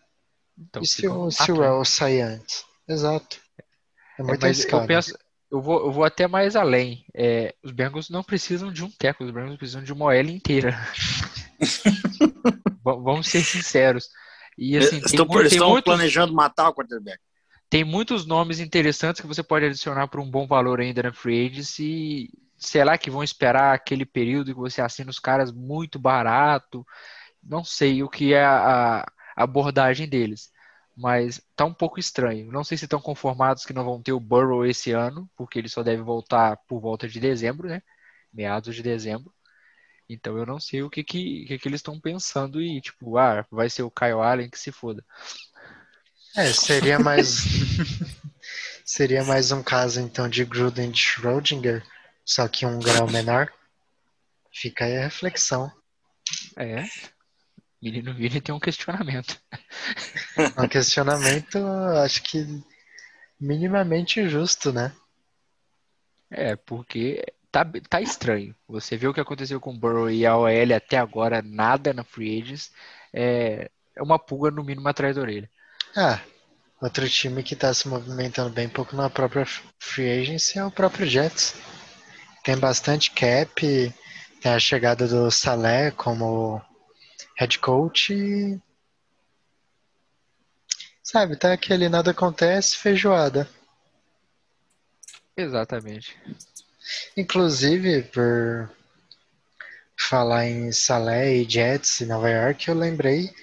Então, 0.57 0.81
e 0.81 0.87
se 0.87 1.07
o, 1.07 1.31
se 1.31 1.51
o 1.51 1.85
sair 1.85 2.21
antes? 2.21 2.65
Exato. 2.87 3.39
É 4.19 4.23
muito 4.23 4.43
é, 4.43 4.49
arriscado. 4.49 4.83
Eu, 4.83 4.87
penso, 4.87 5.17
eu, 5.51 5.61
vou, 5.61 5.85
eu 5.85 5.91
vou 5.91 6.03
até 6.03 6.27
mais 6.27 6.55
além. 6.55 7.05
É, 7.13 7.55
os 7.63 7.71
Bengals 7.71 8.09
não 8.09 8.23
precisam 8.23 8.71
de 8.71 8.83
um 8.83 8.89
teco, 8.89 9.23
os 9.23 9.31
Bengals 9.31 9.57
precisam 9.57 9.83
de 9.83 9.93
uma 9.93 10.05
OL 10.05 10.15
inteira. 10.15 10.77
Vamos 12.83 13.27
ser 13.27 13.43
sinceros. 13.43 14.09
E, 14.57 14.75
assim, 14.77 14.97
estão, 14.97 15.27
tem, 15.27 15.45
estão 15.45 15.69
muitos, 15.69 15.93
planejando 15.93 16.33
matar 16.33 16.69
o 16.69 16.73
quarterback. 16.73 17.19
Tem 17.69 17.83
muitos 17.83 18.25
nomes 18.25 18.59
interessantes 18.59 19.21
que 19.21 19.27
você 19.27 19.43
pode 19.43 19.65
adicionar 19.65 20.07
por 20.07 20.19
um 20.19 20.29
bom 20.29 20.47
valor 20.47 20.79
ainda 20.79 21.03
na 21.03 21.13
Free 21.13 21.47
Agency. 21.47 22.29
Sei 22.57 22.83
lá 22.83 22.97
que 22.97 23.11
vão 23.11 23.23
esperar 23.23 23.75
aquele 23.75 24.05
período 24.05 24.53
que 24.53 24.59
você 24.59 24.81
assina 24.81 25.09
os 25.09 25.19
caras 25.19 25.51
muito 25.51 25.99
barato. 25.99 26.85
Não 27.43 27.63
sei 27.63 28.01
o 28.01 28.09
que 28.09 28.33
é 28.33 28.43
a, 28.43 29.05
abordagem 29.35 30.07
deles. 30.07 30.51
Mas 30.95 31.41
tá 31.55 31.65
um 31.65 31.73
pouco 31.73 31.99
estranho. 31.99 32.51
Não 32.51 32.63
sei 32.63 32.77
se 32.77 32.85
estão 32.85 32.99
conformados 32.99 33.65
que 33.65 33.73
não 33.73 33.85
vão 33.85 34.01
ter 34.01 34.13
o 34.13 34.19
Burrow 34.19 34.65
esse 34.65 34.91
ano, 34.91 35.29
porque 35.35 35.59
ele 35.59 35.69
só 35.69 35.83
deve 35.83 36.01
voltar 36.01 36.57
por 36.67 36.79
volta 36.79 37.07
de 37.07 37.19
dezembro, 37.19 37.67
né? 37.67 37.83
Meados 38.33 38.75
de 38.75 38.81
dezembro. 38.81 39.31
Então 40.09 40.37
eu 40.37 40.45
não 40.45 40.59
sei 40.59 40.83
o 40.83 40.89
que, 40.89 41.03
que, 41.03 41.45
que, 41.45 41.59
que 41.59 41.67
eles 41.67 41.79
estão 41.79 41.99
pensando 41.99 42.61
e, 42.61 42.79
tipo, 42.79 43.17
ah, 43.17 43.45
vai 43.51 43.69
ser 43.69 43.83
o 43.83 43.91
Kyle 43.91 44.21
Allen 44.21 44.49
que 44.49 44.59
se 44.59 44.71
foda. 44.71 45.03
É, 46.35 46.53
seria 46.53 46.99
mais. 46.99 47.43
seria 48.85 49.23
mais 49.23 49.51
um 49.51 49.61
caso 49.61 49.99
então 49.99 50.29
de 50.29 50.45
Gruden 50.45 50.91
de 50.91 50.99
Schrödinger, 50.99 51.83
só 52.23 52.47
que 52.47 52.65
um 52.65 52.79
grau 52.79 53.09
menor. 53.09 53.51
Fica 54.51 54.85
aí 54.85 54.97
a 54.97 55.03
reflexão. 55.03 55.71
É. 56.55 56.85
Menino 57.81 58.13
Vini 58.13 58.41
tem 58.41 58.55
um 58.55 58.59
questionamento. 58.59 59.39
Um 60.57 60.67
questionamento, 60.67 61.57
acho 62.03 62.23
que 62.23 62.63
minimamente 63.39 64.27
justo, 64.27 64.71
né? 64.71 64.95
É, 66.29 66.55
porque 66.55 67.23
tá, 67.57 67.65
tá 67.89 68.01
estranho. 68.01 68.55
Você 68.67 68.97
vê 68.97 69.07
o 69.07 69.13
que 69.13 69.19
aconteceu 69.19 69.59
com 69.59 69.71
o 69.71 69.77
Burrow 69.77 70.09
e 70.09 70.25
a 70.25 70.37
OL 70.37 70.75
até 70.75 70.97
agora, 70.97 71.41
nada 71.41 71.93
na 71.93 72.03
Free 72.03 72.41
Agents. 72.41 72.71
É, 73.13 73.71
é 73.95 74.03
uma 74.03 74.19
pulga 74.19 74.51
no 74.51 74.63
mínimo 74.63 74.87
atrás 74.87 75.15
da 75.15 75.21
orelha. 75.21 75.49
Ah, 75.95 76.19
outro 76.81 77.09
time 77.09 77.41
que 77.41 77.55
tá 77.55 77.73
se 77.73 77.87
movimentando 77.87 78.49
bem 78.49 78.69
pouco 78.69 78.95
na 78.95 79.09
própria 79.09 79.45
Free 79.79 80.21
Agency 80.21 80.59
é 80.59 80.65
o 80.65 80.71
próprio 80.71 81.07
Jets. 81.07 81.55
Tem 82.43 82.57
bastante 82.57 83.11
cap, 83.11 83.61
tem 84.41 84.51
a 84.51 84.59
chegada 84.59 85.07
do 85.07 85.31
Salé 85.31 85.91
como 85.91 86.61
head 87.37 87.59
coach 87.59 88.13
e, 88.13 88.61
sabe, 91.01 91.35
tá 91.35 91.53
aquele 91.53 91.89
nada 91.89 92.11
acontece, 92.11 92.77
feijoada. 92.77 93.49
Exatamente. 95.35 96.17
Inclusive, 97.15 98.03
por 98.03 98.69
falar 99.97 100.45
em 100.45 100.71
Salé 100.71 101.35
e 101.35 101.49
Jets 101.49 102.01
em 102.01 102.05
Nova 102.05 102.29
York, 102.29 102.67
eu 102.67 102.75
lembrei 102.75 103.33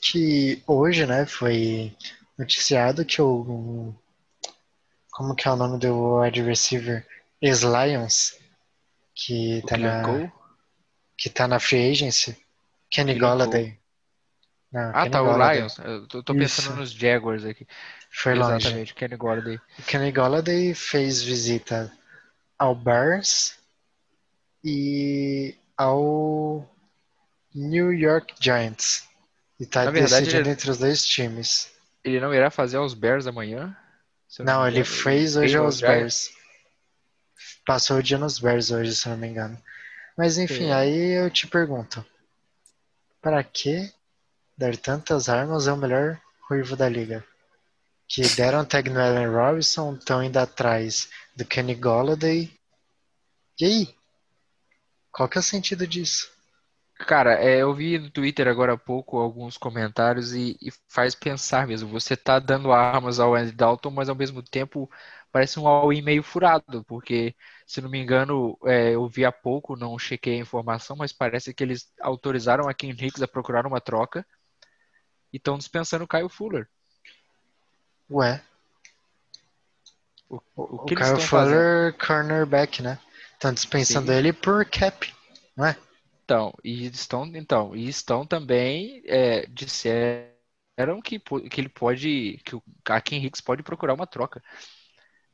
que 0.00 0.62
hoje, 0.66 1.06
né, 1.06 1.26
foi 1.26 1.94
noticiado 2.38 3.04
que 3.04 3.20
o 3.20 3.94
como 5.10 5.34
que 5.34 5.46
é 5.46 5.50
o 5.50 5.56
nome 5.56 5.78
do 5.78 6.20
wide 6.20 6.40
receiver 6.40 7.06
ex-Lions 7.42 8.38
que 9.14 9.62
tá 9.66 9.76
na 9.76 10.32
que 11.18 11.28
tá 11.28 11.46
na 11.46 11.60
free 11.60 11.90
agency 11.90 12.34
Kenny 12.90 13.18
Golladay. 13.18 13.78
Não, 14.72 14.90
ah, 14.90 15.02
Kenny 15.02 15.10
tá, 15.10 15.20
Golladay. 15.20 15.56
o 15.56 15.60
Lions. 15.60 15.78
Eu 15.78 16.06
tô, 16.08 16.22
tô 16.22 16.34
pensando 16.34 16.76
nos 16.76 16.90
Jaguars 16.90 17.44
aqui. 17.44 17.66
Foi 18.10 18.32
Exatamente, 18.32 18.68
longe. 18.68 18.94
Kenny 18.94 19.16
Golladay. 19.16 19.60
Kenny 19.86 20.12
Golladay 20.12 20.74
fez 20.74 21.22
visita 21.22 21.92
ao 22.60 22.74
Bears 22.74 23.58
e 24.62 25.56
ao 25.78 26.68
New 27.54 27.90
York 27.90 28.34
Giants. 28.38 29.08
E 29.58 29.64
tá 29.64 29.86
Na 29.86 29.90
verdade, 29.90 30.26
decidindo 30.26 30.42
ele... 30.42 30.50
entre 30.50 30.70
os 30.70 30.78
dois 30.78 31.06
times. 31.06 31.72
Ele 32.04 32.20
não 32.20 32.34
irá 32.34 32.50
fazer 32.50 32.76
aos 32.76 32.92
Bears 32.92 33.26
amanhã? 33.26 33.74
Não, 34.40 34.44
não 34.44 34.68
ele 34.68 34.84
fez 34.84 35.36
hoje 35.36 35.56
aos 35.56 35.80
Bears. 35.80 36.30
Passou 37.64 37.96
o 37.96 38.02
dia 38.02 38.18
nos 38.18 38.38
Bears 38.38 38.70
hoje, 38.70 38.94
se 38.94 39.08
não 39.08 39.16
me 39.16 39.28
engano. 39.28 39.60
Mas 40.16 40.36
enfim, 40.36 40.70
aí 40.70 41.12
eu 41.12 41.30
te 41.30 41.46
pergunto. 41.46 42.04
Para 43.22 43.42
que 43.42 43.90
dar 44.56 44.76
tantas 44.76 45.30
armas 45.30 45.66
ao 45.66 45.78
melhor 45.78 46.20
ruivo 46.42 46.76
da 46.76 46.88
liga? 46.88 47.24
Que 48.12 48.22
deram 48.34 48.64
tag 48.64 48.90
no 48.90 49.00
Allen 49.00 49.28
Robinson, 49.28 49.94
estão 49.94 50.20
indo 50.20 50.36
atrás 50.36 51.08
do 51.36 51.44
Kenny 51.44 51.76
Golladay. 51.76 52.52
E 53.60 53.64
aí? 53.64 53.94
Qual 55.12 55.28
que 55.28 55.38
é 55.38 55.40
o 55.40 55.44
sentido 55.44 55.86
disso? 55.86 56.28
Cara, 57.06 57.34
é, 57.34 57.62
eu 57.62 57.72
vi 57.72 58.00
no 58.00 58.10
Twitter 58.10 58.48
agora 58.48 58.72
há 58.72 58.76
pouco 58.76 59.18
alguns 59.18 59.56
comentários 59.56 60.32
e, 60.34 60.58
e, 60.60 60.72
faz 60.88 61.14
pensar 61.14 61.68
mesmo. 61.68 61.88
Você 61.90 62.16
tá 62.16 62.40
dando 62.40 62.72
armas 62.72 63.20
ao 63.20 63.36
Andy 63.36 63.52
Dalton, 63.52 63.92
mas 63.92 64.08
ao 64.08 64.16
mesmo 64.16 64.42
tempo 64.42 64.90
parece 65.30 65.60
um 65.60 65.68
all-in 65.68 66.02
meio 66.02 66.24
furado, 66.24 66.84
porque, 66.86 67.32
se 67.64 67.80
não 67.80 67.88
me 67.88 68.00
engano, 68.00 68.58
é, 68.64 68.90
eu 68.92 69.06
vi 69.08 69.24
há 69.24 69.30
pouco, 69.30 69.76
não 69.76 69.96
chequei 69.96 70.34
a 70.34 70.42
informação, 70.42 70.96
mas 70.96 71.12
parece 71.12 71.54
que 71.54 71.62
eles 71.62 71.92
autorizaram 72.00 72.68
a 72.68 72.74
Kim 72.74 72.90
Hicks 72.90 73.22
a 73.22 73.28
procurar 73.28 73.68
uma 73.68 73.80
troca 73.80 74.26
e 75.32 75.36
estão 75.36 75.56
dispensando 75.56 76.04
o 76.04 76.08
Kyle 76.08 76.28
Fuller. 76.28 76.68
Ué. 78.10 78.42
O, 80.28 80.36
o, 80.56 80.62
o 80.62 80.84
Kyle 80.86 81.20
Fuller, 81.20 81.96
cornerback, 81.96 82.82
né? 82.82 82.98
Estão 83.34 83.52
dispensando 83.52 84.08
Sim. 84.08 84.18
ele 84.18 84.32
por 84.32 84.64
cap, 84.66 85.12
não 85.56 85.66
é? 85.66 85.76
Então, 86.24 86.54
e 86.62 86.86
estão, 86.86 87.26
então, 87.26 87.74
e 87.74 87.88
estão 87.88 88.24
também 88.24 89.02
é, 89.06 89.46
disseram 89.46 91.00
que, 91.02 91.18
que 91.18 91.60
ele 91.60 91.68
pode, 91.68 92.40
que 92.44 92.54
o 92.54 92.62
Akin 92.88 93.24
Hicks 93.24 93.40
pode 93.40 93.62
procurar 93.62 93.94
uma 93.94 94.06
troca. 94.06 94.42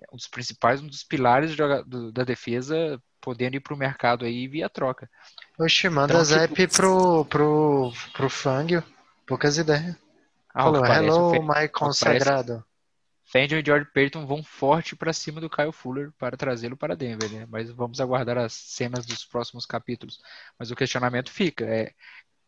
É 0.01 0.07
um 0.13 0.17
dos 0.17 0.29
principais, 0.29 0.81
um 0.81 0.87
dos 0.87 1.03
pilares 1.03 1.55
do, 1.87 2.13
da 2.13 2.25
defesa, 2.25 3.01
podendo 3.21 3.57
ir 3.57 3.61
para 3.61 3.75
o 3.75 3.79
mercado 3.79 4.25
aí 4.25 4.47
via 4.47 4.71
troca. 4.71 5.11
Oxe, 5.59 5.89
manda 5.89 6.15
então, 6.15 6.49
tipo, 6.49 6.75
pro, 6.75 7.25
pro, 7.27 7.93
pro 8.13 8.31
Fangio. 8.31 8.83
Poucas 9.27 9.59
ideias. 9.59 9.97
Ah, 10.59 10.63
Falou, 10.63 10.87
hello, 10.87 11.43
my 11.43 11.69
consagrado. 11.69 12.65
Fangio 13.31 13.59
e 13.59 13.63
George 13.63 13.91
Payton 13.93 14.25
vão 14.25 14.43
forte 14.43 14.97
para 14.97 15.13
cima 15.13 15.39
do 15.39 15.51
Kyle 15.51 15.71
Fuller 15.71 16.11
para 16.17 16.35
trazê-lo 16.35 16.79
para 16.79 16.97
Denver, 16.97 17.31
né? 17.31 17.47
Mas 17.47 17.71
vamos 17.71 18.01
aguardar 18.01 18.39
as 18.39 18.55
cenas 18.55 19.05
dos 19.05 19.23
próximos 19.23 19.67
capítulos. 19.67 20.19
Mas 20.59 20.71
o 20.71 20.75
questionamento 20.75 21.31
fica, 21.31 21.67
é 21.67 21.93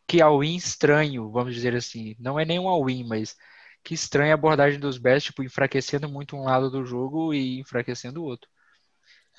que 0.07 0.23
all-in 0.23 0.55
estranho, 0.55 1.29
vamos 1.29 1.53
dizer 1.53 1.75
assim, 1.75 2.15
não 2.17 2.39
é 2.39 2.45
nenhum 2.45 2.67
all-in, 2.67 3.03
mas 3.03 3.35
que 3.83 3.93
estranha 3.93 4.33
a 4.33 4.33
abordagem 4.33 4.79
dos 4.79 4.97
Bears, 4.97 5.25
tipo, 5.25 5.43
enfraquecendo 5.43 6.09
muito 6.09 6.35
um 6.35 6.45
lado 6.45 6.71
do 6.71 6.83
jogo 6.83 7.31
e 7.31 7.59
enfraquecendo 7.59 8.23
o 8.23 8.25
outro. 8.25 8.49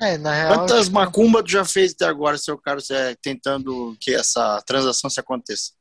É, 0.00 0.16
na 0.16 0.32
real, 0.32 0.54
Quantas 0.54 0.84
tipo... 0.84 0.94
macumba 0.94 1.42
tu 1.42 1.50
já 1.50 1.64
fez 1.64 1.92
até 1.92 2.04
agora, 2.04 2.38
seu 2.38 2.56
Carlos, 2.56 2.88
é, 2.88 3.16
tentando 3.16 3.96
que 4.00 4.14
essa 4.14 4.62
transação 4.62 5.10
se 5.10 5.18
aconteça? 5.18 5.72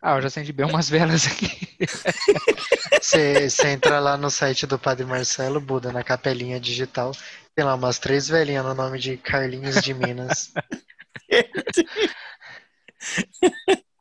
Ah, 0.00 0.16
eu 0.16 0.22
já 0.22 0.28
acendi 0.28 0.52
bem 0.52 0.66
umas 0.66 0.88
velas 0.88 1.26
aqui. 1.26 1.76
Você, 3.02 3.48
entra 3.66 3.98
lá 3.98 4.16
no 4.16 4.30
site 4.30 4.66
do 4.66 4.78
Padre 4.78 5.04
Marcelo, 5.04 5.60
Buda, 5.60 5.92
na 5.92 6.04
capelinha 6.04 6.60
digital, 6.60 7.12
tem 7.54 7.64
lá 7.64 7.74
umas 7.74 7.98
três 7.98 8.28
velhinhas 8.28 8.64
no 8.64 8.74
nome 8.74 8.98
de 8.98 9.16
Carlinhos 9.16 9.82
de 9.82 9.92
Minas. 9.92 10.52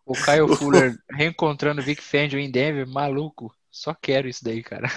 o 0.06 0.14
Caio 0.14 0.48
Fuller 0.56 0.96
reencontrando 1.12 1.82
Vic 1.82 2.02
Fangio 2.02 2.40
em 2.40 2.52
Denver, 2.52 2.88
maluco. 2.88 3.52
Só 3.72 3.94
quero 3.94 4.28
isso 4.28 4.44
daí, 4.44 4.62
cara. 4.62 4.88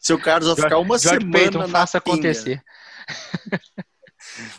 Seu 0.00 0.18
Carlos 0.18 0.48
vai 0.48 0.56
ficar 0.56 0.78
uma 0.78 0.98
George 0.98 1.20
semana 1.20 1.38
Payton, 1.38 1.68
faça 1.68 1.98
acontecer. 1.98 2.62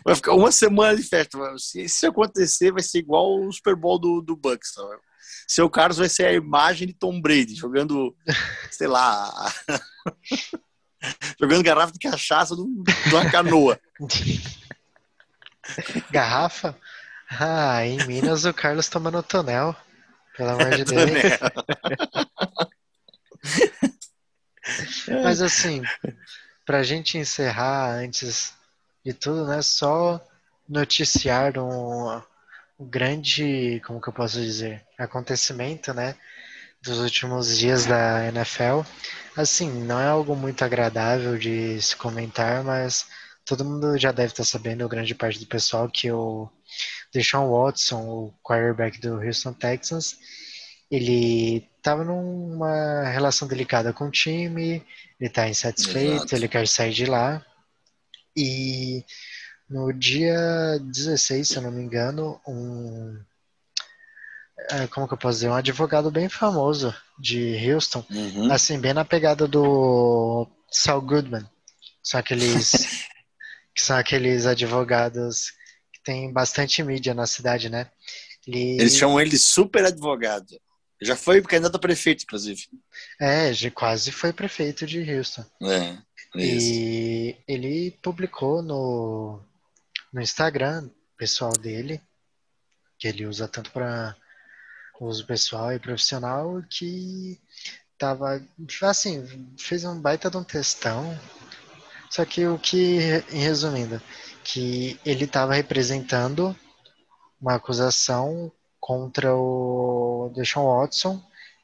Vai 0.04 0.14
ficar 0.14 0.34
uma 0.34 0.52
semana 0.52 0.96
de 0.96 1.02
festa. 1.02 1.38
Se 1.58 1.84
isso 1.84 2.06
acontecer, 2.06 2.72
vai 2.72 2.82
ser 2.82 2.98
igual 2.98 3.40
o 3.40 3.52
Super 3.52 3.74
Bowl 3.74 3.98
do, 3.98 4.20
do 4.20 4.36
Bucks. 4.36 4.72
Sabe? 4.72 5.00
Seu 5.46 5.68
Carlos 5.68 5.98
vai 5.98 6.08
ser 6.08 6.26
a 6.26 6.32
imagem 6.32 6.88
de 6.88 6.94
Tom 6.94 7.20
Brady, 7.20 7.54
jogando, 7.54 8.16
sei 8.70 8.86
lá, 8.86 9.52
jogando 11.40 11.62
garrafa 11.62 11.92
de 11.92 11.98
cachaça 11.98 12.56
de 12.56 12.62
uma 12.62 13.30
canoa. 13.30 13.78
Garrafa? 16.10 16.76
Ah, 17.30 17.86
em 17.86 18.06
Minas 18.06 18.44
o 18.44 18.52
Carlos 18.52 18.88
tomando 18.88 19.22
tonel. 19.22 19.74
Pelo 20.36 20.50
amor 20.50 20.70
de 20.70 20.84
Deus. 20.84 21.10
Mas 25.22 25.40
assim, 25.40 25.82
pra 26.66 26.82
gente 26.82 27.16
encerrar 27.16 27.94
antes 27.94 28.52
de 29.04 29.12
tudo, 29.12 29.46
né? 29.46 29.62
Só 29.62 30.20
noticiar 30.68 31.56
um, 31.58 32.20
o 32.78 32.84
grande, 32.84 33.80
como 33.86 34.00
que 34.00 34.08
eu 34.08 34.12
posso 34.12 34.40
dizer, 34.40 34.84
acontecimento, 34.98 35.94
né, 35.94 36.16
dos 36.82 36.98
últimos 36.98 37.56
dias 37.56 37.86
da 37.86 38.26
NFL. 38.28 38.82
Assim, 39.36 39.70
não 39.84 40.00
é 40.00 40.06
algo 40.06 40.36
muito 40.36 40.64
agradável 40.64 41.38
de 41.38 41.80
se 41.80 41.96
comentar, 41.96 42.62
mas 42.62 43.06
todo 43.44 43.64
mundo 43.64 43.98
já 43.98 44.12
deve 44.12 44.32
estar 44.32 44.44
sabendo, 44.44 44.88
grande 44.88 45.14
parte 45.14 45.38
do 45.38 45.46
pessoal, 45.46 45.88
que 45.88 46.10
o 46.10 46.48
Deshaun 47.12 47.50
Watson, 47.50 48.00
o 48.00 48.34
quarterback 48.42 49.00
do 49.00 49.20
Houston 49.20 49.52
Texans, 49.52 50.16
ele 50.90 51.68
estava 51.76 52.04
numa 52.04 53.04
relação 53.04 53.46
delicada 53.48 53.92
com 53.92 54.06
o 54.06 54.10
time, 54.10 54.84
ele 55.20 55.28
está 55.28 55.48
insatisfeito, 55.48 56.16
Exato. 56.16 56.34
ele 56.34 56.48
quer 56.48 56.66
sair 56.68 56.92
de 56.92 57.06
lá. 57.06 57.44
E 58.36 59.04
no 59.68 59.92
dia 59.92 60.78
16, 60.80 61.48
se 61.48 61.56
eu 61.56 61.62
não 61.62 61.70
me 61.70 61.82
engano, 61.82 62.40
um. 62.46 63.18
É, 64.70 64.86
como 64.86 65.06
que 65.08 65.14
eu 65.14 65.18
posso 65.18 65.38
dizer? 65.38 65.48
Um 65.48 65.54
advogado 65.54 66.10
bem 66.10 66.28
famoso 66.28 66.94
de 67.18 67.56
Houston, 67.70 68.04
uhum. 68.10 68.52
assim, 68.52 68.78
bem 68.78 68.94
na 68.94 69.04
pegada 69.04 69.46
do 69.48 70.46
Saul 70.70 71.02
Goodman. 71.02 71.46
São 72.02 72.20
aqueles. 72.20 72.72
que 73.74 73.82
são 73.82 73.96
aqueles 73.96 74.46
advogados 74.46 75.50
que 75.92 76.00
tem 76.04 76.32
bastante 76.32 76.82
mídia 76.82 77.12
na 77.12 77.26
cidade, 77.26 77.68
né? 77.68 77.90
Ele... 78.46 78.80
Eles 78.80 78.96
chamam 78.96 79.20
ele 79.20 79.30
de 79.30 79.38
super 79.38 79.84
advogado. 79.84 80.46
Já 81.02 81.16
foi 81.16 81.42
candidato 81.42 81.74
a 81.74 81.78
prefeito, 81.78 82.22
inclusive. 82.22 82.62
É, 83.20 83.52
já 83.52 83.70
quase 83.70 84.12
foi 84.12 84.32
prefeito 84.32 84.86
de 84.86 85.00
Houston. 85.10 85.44
É, 85.62 85.98
isso. 86.36 86.72
E 86.72 87.36
ele 87.48 87.90
publicou 88.02 88.62
no, 88.62 89.40
no 90.14 90.22
Instagram 90.22 90.88
pessoal 91.18 91.52
dele, 91.52 92.00
que 92.96 93.08
ele 93.08 93.26
usa 93.26 93.48
tanto 93.48 93.72
para 93.72 94.16
uso 95.00 95.26
pessoal 95.26 95.72
e 95.72 95.80
profissional, 95.80 96.62
que 96.70 97.40
tava 97.98 98.40
assim, 98.82 99.26
fez 99.58 99.84
um 99.84 100.00
baita 100.00 100.30
de 100.30 100.36
um 100.36 100.44
textão. 100.44 101.18
Só 102.08 102.24
que 102.24 102.46
o 102.46 102.56
que, 102.60 103.00
em 103.32 103.40
resumindo, 103.40 104.00
que 104.44 105.00
ele 105.04 105.24
estava 105.24 105.52
representando 105.52 106.56
uma 107.40 107.56
acusação 107.56 108.52
contra 108.78 109.34
o 109.34 110.32
Deshaun 110.32 110.66
Watson 110.66 111.20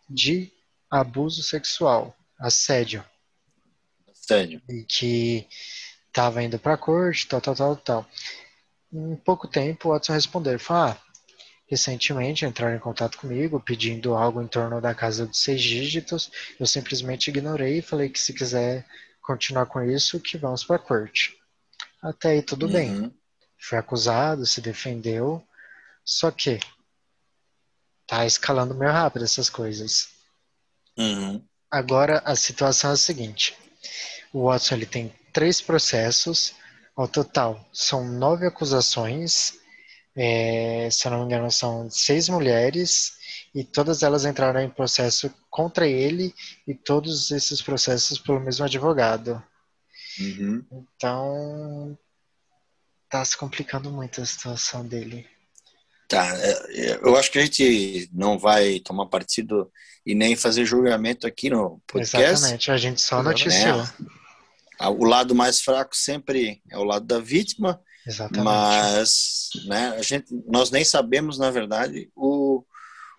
de 0.09 0.53
abuso 0.91 1.45
sexual, 1.45 2.17
assédio. 2.37 3.05
Assédio. 4.11 4.61
E 4.69 4.83
que 4.83 5.49
estava 6.11 6.42
indo 6.42 6.59
para 6.59 6.75
a 6.75 6.79
corte, 6.79 7.27
tal, 7.27 7.40
tal, 7.40 7.55
tal, 7.55 7.77
tal. 7.77 8.07
Em 8.92 9.16
pouco 9.16 9.46
tempo, 9.46 9.88
o 9.88 9.92
Watson 9.92 10.12
respondeu, 10.12 10.59
falou, 10.59 10.90
ah, 10.90 11.03
recentemente 11.68 12.44
entraram 12.44 12.77
em 12.77 12.81
contato 12.81 13.16
comigo 13.16 13.61
pedindo 13.61 14.14
algo 14.14 14.42
em 14.42 14.49
torno 14.49 14.81
da 14.81 14.92
casa 14.92 15.25
dos 15.25 15.40
seis 15.40 15.62
dígitos, 15.62 16.31
eu 16.59 16.66
simplesmente 16.66 17.29
ignorei 17.29 17.79
e 17.79 17.83
falei 17.83 18.09
que 18.09 18.18
se 18.18 18.35
quiser 18.35 18.85
continuar 19.23 19.66
com 19.66 19.81
isso, 19.81 20.20
que 20.20 20.37
vamos 20.37 20.64
para 20.64 20.77
a 20.77 20.81
corte. 20.81 21.38
Até 22.03 22.31
aí 22.31 22.42
tudo 22.42 22.66
uhum. 22.66 22.73
bem. 22.73 23.14
Foi 23.57 23.79
acusado, 23.79 24.44
se 24.46 24.61
defendeu, 24.61 25.46
só 26.05 26.31
que 26.31 26.59
tá 28.07 28.27
escalando 28.27 28.75
meio 28.75 28.90
rápido 28.90 29.25
essas 29.25 29.49
coisas. 29.49 30.09
Uhum. 30.96 31.44
Agora 31.70 32.20
a 32.25 32.35
situação 32.35 32.90
é 32.90 32.94
a 32.94 32.96
seguinte: 32.96 33.57
o 34.33 34.46
Watson 34.46 34.75
ele 34.75 34.87
tem 34.87 35.14
três 35.33 35.61
processos. 35.61 36.55
Ao 36.97 37.09
total, 37.09 37.69
são 37.73 38.05
nove 38.05 38.47
acusações. 38.47 39.55
É, 40.14 40.88
se 40.90 41.07
eu 41.07 41.12
não 41.12 41.21
me 41.21 41.27
engano, 41.27 41.51
são 41.51 41.88
seis 41.90 42.29
mulheres 42.29 43.12
e 43.55 43.64
todas 43.64 44.03
elas 44.03 44.25
entraram 44.25 44.61
em 44.61 44.69
processo 44.69 45.33
contra 45.49 45.87
ele 45.87 46.35
e 46.66 46.75
todos 46.75 47.31
esses 47.31 47.62
processos 47.62 48.19
pelo 48.19 48.40
mesmo 48.40 48.64
advogado. 48.64 49.43
Uhum. 50.19 50.64
Então, 50.73 51.99
tá 53.09 53.25
se 53.25 53.37
complicando 53.37 53.90
muito 53.90 54.21
a 54.21 54.27
situação 54.27 54.87
dele. 54.87 55.27
Tá, 56.09 56.27
é, 56.38 56.99
eu 57.03 57.16
acho 57.16 57.31
que 57.31 57.38
a 57.38 57.43
gente 57.43 58.11
não 58.12 58.37
vai 58.37 58.81
tomar 58.81 59.07
partido 59.07 59.71
e 60.05 60.14
nem 60.14 60.35
fazer 60.35 60.64
julgamento 60.64 61.27
aqui 61.27 61.49
no 61.49 61.81
podcast. 61.87 62.33
Exatamente, 62.33 62.71
a 62.71 62.77
gente 62.77 63.01
só 63.01 63.23
noticiou. 63.23 63.81
É, 63.81 64.20
o 64.88 65.05
lado 65.05 65.35
mais 65.35 65.61
fraco 65.61 65.95
sempre 65.95 66.62
é 66.71 66.79
o 66.79 66.85
lado 66.85 67.05
da 67.05 67.19
vítima, 67.19 67.81
Exatamente. 68.07 68.45
mas 68.45 69.49
né, 69.66 69.88
a 69.99 70.03
gente, 70.03 70.27
nós 70.47 70.71
nem 70.71 70.85
sabemos, 70.85 71.38
na 71.38 71.51
verdade, 71.51 72.11
o, 72.16 72.64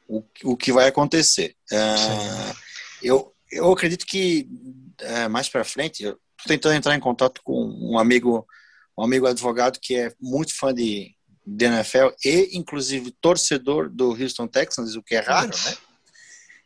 o, 0.08 0.24
o 0.44 0.58
que 0.58 0.72
vai 0.72 0.88
acontecer. 0.88 1.56
Uh, 1.72 2.56
eu, 3.04 3.34
eu 3.52 3.72
acredito 3.72 4.06
que 4.06 4.48
uh, 5.02 5.30
mais 5.30 5.48
para 5.50 5.64
frente, 5.64 6.04
eu 6.04 6.12
estou 6.12 6.48
tentando 6.48 6.76
entrar 6.76 6.96
em 6.96 7.00
contato 7.00 7.42
com 7.44 7.64
um 7.64 8.00
amigo, 8.00 8.48
um 8.98 9.04
amigo 9.04 9.28
advogado 9.28 9.80
que 9.80 9.96
é 9.96 10.12
muito 10.20 10.56
fã 10.56 10.74
de, 10.74 11.16
de 11.46 11.66
NFL 11.66 12.10
e, 12.26 12.58
inclusive, 12.58 13.12
torcedor 13.22 13.90
do 13.90 14.12
Houston 14.12 14.48
Texans, 14.48 14.96
o 14.96 15.04
que 15.04 15.16
é 15.16 15.20
raro, 15.20 15.50
né? 15.50 15.78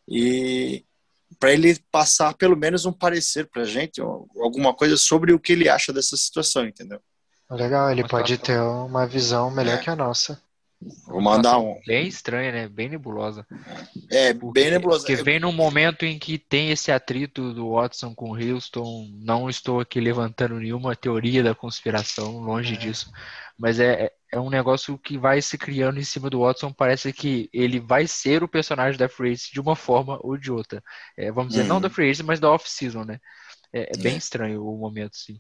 E 0.08 0.86
para 1.39 1.51
ele 1.51 1.77
passar 1.91 2.33
pelo 2.33 2.55
menos 2.55 2.85
um 2.85 2.93
parecer 2.93 3.47
para 3.47 3.63
a 3.63 3.65
gente, 3.65 4.01
alguma 4.01 4.73
coisa 4.73 4.97
sobre 4.97 5.33
o 5.33 5.39
que 5.39 5.53
ele 5.53 5.69
acha 5.69 5.91
dessa 5.91 6.15
situação, 6.15 6.65
entendeu? 6.65 6.99
Legal, 7.49 7.91
ele 7.91 8.07
pode 8.07 8.38
ter 8.38 8.59
uma 8.59 9.05
visão 9.05 9.51
melhor 9.51 9.75
é. 9.75 9.77
que 9.77 9.89
a 9.89 9.95
nossa. 9.95 10.41
Vou 11.07 11.21
mandar 11.21 11.57
um. 11.57 11.79
Bem 11.85 12.07
estranha, 12.07 12.51
né? 12.51 12.67
Bem 12.67 12.89
nebulosa. 12.89 13.45
É, 14.11 14.33
bem 14.33 14.71
nebulosa. 14.71 15.05
Porque 15.05 15.23
vem 15.23 15.39
num 15.39 15.51
momento 15.51 16.05
em 16.05 16.19
que 16.19 16.38
tem 16.38 16.69
esse 16.69 16.91
atrito 16.91 17.53
do 17.53 17.71
Watson 17.71 18.13
com 18.13 18.31
o 18.31 18.35
Houston. 18.35 19.09
Não 19.19 19.49
estou 19.49 19.79
aqui 19.79 19.99
levantando 19.99 20.59
nenhuma 20.59 20.95
teoria 20.95 21.41
da 21.41 21.55
conspiração, 21.55 22.39
longe 22.39 22.73
é. 22.73 22.77
disso. 22.77 23.11
Mas 23.57 23.79
é, 23.79 24.11
é 24.36 24.39
um 24.39 24.50
negócio 24.50 24.98
que 24.98 25.17
vai 25.17 25.41
se 25.41 25.58
criando 25.58 25.98
em 25.98 26.04
cima 26.04 26.30
do 26.30 26.41
Watson. 26.41 26.74
Parece 26.74 27.13
que 27.13 27.50
ele 27.54 27.80
vai 27.80 28.06
ser 28.06 28.43
o 28.43 28.50
personagem 28.50 29.00
da 29.00 29.08
Free 29.08 29.34
de 29.34 29.62
uma 29.62 29.78
forma 29.78 30.19
ou 30.21 30.38
de 30.38 30.52
outra. 30.52 30.84
É, 31.17 31.32
vamos 31.32 31.54
dizer, 31.54 31.63
não 31.63 31.80
da 31.80 31.88
uhum. 31.88 31.93
Free 31.93 32.12
mas 32.21 32.39
da 32.39 32.52
off-season, 32.52 33.06
né? 33.06 33.17
É, 33.71 33.91
é 33.95 33.98
bem 33.98 34.15
é. 34.15 34.17
estranho 34.17 34.62
o 34.62 34.78
momento, 34.78 35.15
sim. 35.15 35.39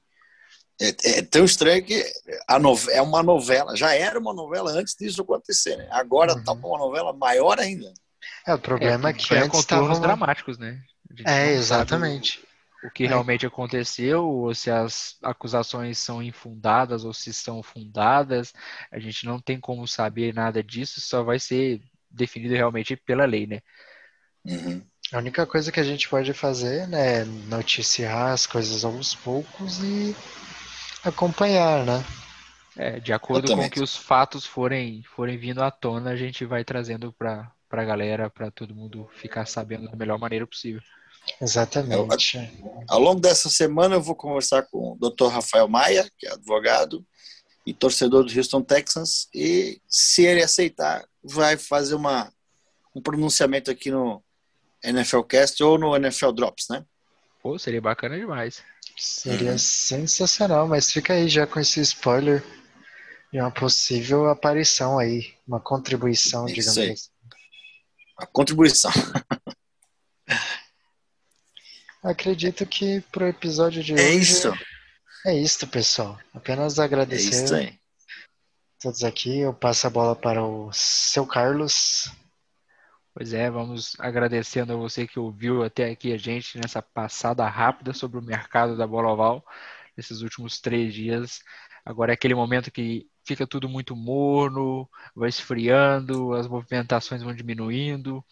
É, 0.81 1.19
é, 1.19 1.21
tão 1.23 1.43
estranho 1.43 1.83
que 1.83 2.05
a 2.47 2.57
é 2.91 3.01
uma 3.01 3.21
novela, 3.21 3.75
já 3.75 3.93
era 3.93 4.17
uma 4.17 4.33
novela 4.33 4.71
antes 4.71 4.95
disso 4.97 5.21
acontecer, 5.21 5.75
né? 5.75 5.87
Agora 5.91 6.33
uhum. 6.33 6.43
tá 6.43 6.53
uma 6.53 6.77
novela 6.77 7.11
maior 7.11 7.59
ainda. 7.59 7.93
É, 8.47 8.53
o 8.53 8.59
problema 8.59 9.09
é, 9.09 9.11
é 9.11 9.13
que 9.13 9.33
é 9.35 9.39
antes 9.39 9.59
estavam... 9.59 9.99
dramáticos, 9.99 10.57
né? 10.57 10.79
É, 11.25 11.51
exatamente. 11.51 12.44
O 12.85 12.91
que 12.91 13.07
realmente 13.07 13.45
aconteceu, 13.45 14.23
ou 14.23 14.53
se 14.53 14.69
as 14.69 15.17
acusações 15.23 15.97
são 15.97 16.21
infundadas 16.21 17.03
ou 17.03 17.13
se 17.13 17.33
são 17.33 17.63
fundadas, 17.63 18.53
a 18.91 18.99
gente 18.99 19.25
não 19.25 19.39
tem 19.39 19.59
como 19.59 19.87
saber 19.87 20.33
nada 20.33 20.63
disso, 20.63 21.01
só 21.01 21.23
vai 21.23 21.39
ser 21.39 21.81
definido 22.09 22.53
realmente 22.53 22.95
pela 22.95 23.25
lei, 23.25 23.47
né? 23.47 23.61
Uhum. 24.45 24.81
A 25.11 25.17
única 25.17 25.45
coisa 25.45 25.71
que 25.71 25.79
a 25.79 25.83
gente 25.83 26.09
pode 26.09 26.33
fazer 26.33 26.87
né, 26.87 27.21
é 27.21 27.25
noticiar 27.25 28.31
as 28.31 28.45
coisas 28.45 28.83
aos 28.83 29.13
poucos 29.13 29.83
e 29.83 30.15
acompanhar, 31.03 31.85
né? 31.85 32.03
É, 32.77 32.99
de 32.99 33.13
acordo 33.13 33.55
com 33.55 33.69
que 33.69 33.79
os 33.79 33.95
fatos 33.95 34.45
forem, 34.45 35.01
forem 35.03 35.37
vindo 35.37 35.63
à 35.63 35.71
tona, 35.71 36.11
a 36.11 36.15
gente 36.15 36.43
vai 36.43 36.63
trazendo 36.63 37.13
para 37.13 37.51
a 37.69 37.83
galera, 37.83 38.29
para 38.29 38.51
todo 38.51 38.75
mundo 38.75 39.09
ficar 39.13 39.45
sabendo 39.45 39.89
da 39.89 39.95
melhor 39.95 40.19
maneira 40.19 40.45
possível. 40.45 40.81
Exatamente. 41.41 42.37
Eu, 42.37 42.83
ao 42.87 42.99
longo 42.99 43.19
dessa 43.19 43.49
semana 43.49 43.95
eu 43.95 44.01
vou 44.01 44.15
conversar 44.15 44.63
com 44.63 44.93
o 44.93 45.09
Dr. 45.09 45.27
Rafael 45.27 45.67
Maia, 45.67 46.09
que 46.17 46.27
é 46.27 46.31
advogado 46.31 47.05
e 47.65 47.73
torcedor 47.73 48.23
do 48.23 48.37
Houston 48.37 48.61
Texans, 48.61 49.27
e 49.33 49.81
se 49.89 50.23
ele 50.23 50.43
aceitar, 50.43 51.03
vai 51.23 51.57
fazer 51.57 51.95
uma, 51.95 52.31
um 52.95 53.01
pronunciamento 53.01 53.71
aqui 53.71 53.89
no 53.89 54.23
NFL 54.83 55.21
Cast 55.21 55.63
ou 55.63 55.77
no 55.77 55.95
NFL 55.95 56.31
Drops, 56.31 56.67
né? 56.69 56.85
Pô, 57.41 57.57
seria 57.57 57.81
bacana 57.81 58.17
demais. 58.17 58.63
Seria 58.97 59.53
uhum. 59.53 59.57
sensacional, 59.57 60.67
mas 60.67 60.91
fica 60.91 61.13
aí 61.13 61.27
já 61.27 61.45
com 61.45 61.59
esse 61.59 61.81
spoiler 61.81 62.43
de 63.31 63.39
uma 63.39 63.51
possível 63.51 64.29
aparição 64.29 64.97
aí, 64.97 65.33
uma 65.47 65.59
contribuição, 65.59 66.45
digamos 66.45 66.77
assim. 66.77 66.95
A 68.17 68.25
contribuição. 68.25 68.91
Acredito 72.05 72.67
que 72.67 73.01
pro 73.11 73.27
episódio 73.27 73.83
de 73.83 73.93
é 73.93 73.95
hoje. 73.95 74.03
É 74.03 74.13
isso. 74.13 74.53
É 75.25 75.33
isso, 75.33 75.67
pessoal. 75.67 76.19
Apenas 76.35 76.77
agradecer. 76.77 77.35
É 77.35 77.43
isso 77.43 77.55
aí. 77.55 77.79
Todos 78.79 79.03
aqui. 79.03 79.39
Eu 79.39 79.55
passo 79.55 79.87
a 79.87 79.89
bola 79.89 80.15
para 80.15 80.45
o 80.45 80.69
seu 80.71 81.25
Carlos. 81.25 82.11
Pois 83.11 83.33
é, 83.33 83.49
vamos 83.49 83.95
agradecendo 83.97 84.73
a 84.73 84.75
você 84.75 85.07
que 85.07 85.17
ouviu 85.17 85.63
até 85.63 85.89
aqui 85.89 86.13
a 86.13 86.17
gente 86.17 86.59
nessa 86.59 86.79
passada 86.79 87.47
rápida 87.47 87.91
sobre 87.91 88.19
o 88.19 88.21
mercado 88.21 88.77
da 88.77 88.85
bola 88.85 89.11
oval 89.11 89.43
nesses 89.97 90.21
últimos 90.21 90.59
três 90.59 90.93
dias. 90.93 91.39
Agora 91.83 92.11
é 92.11 92.13
aquele 92.13 92.35
momento 92.35 92.69
que 92.69 93.07
fica 93.25 93.47
tudo 93.47 93.67
muito 93.67 93.95
morno, 93.95 94.87
vai 95.15 95.29
esfriando, 95.29 96.33
as 96.33 96.47
movimentações 96.47 97.23
vão 97.23 97.33
diminuindo, 97.33 98.23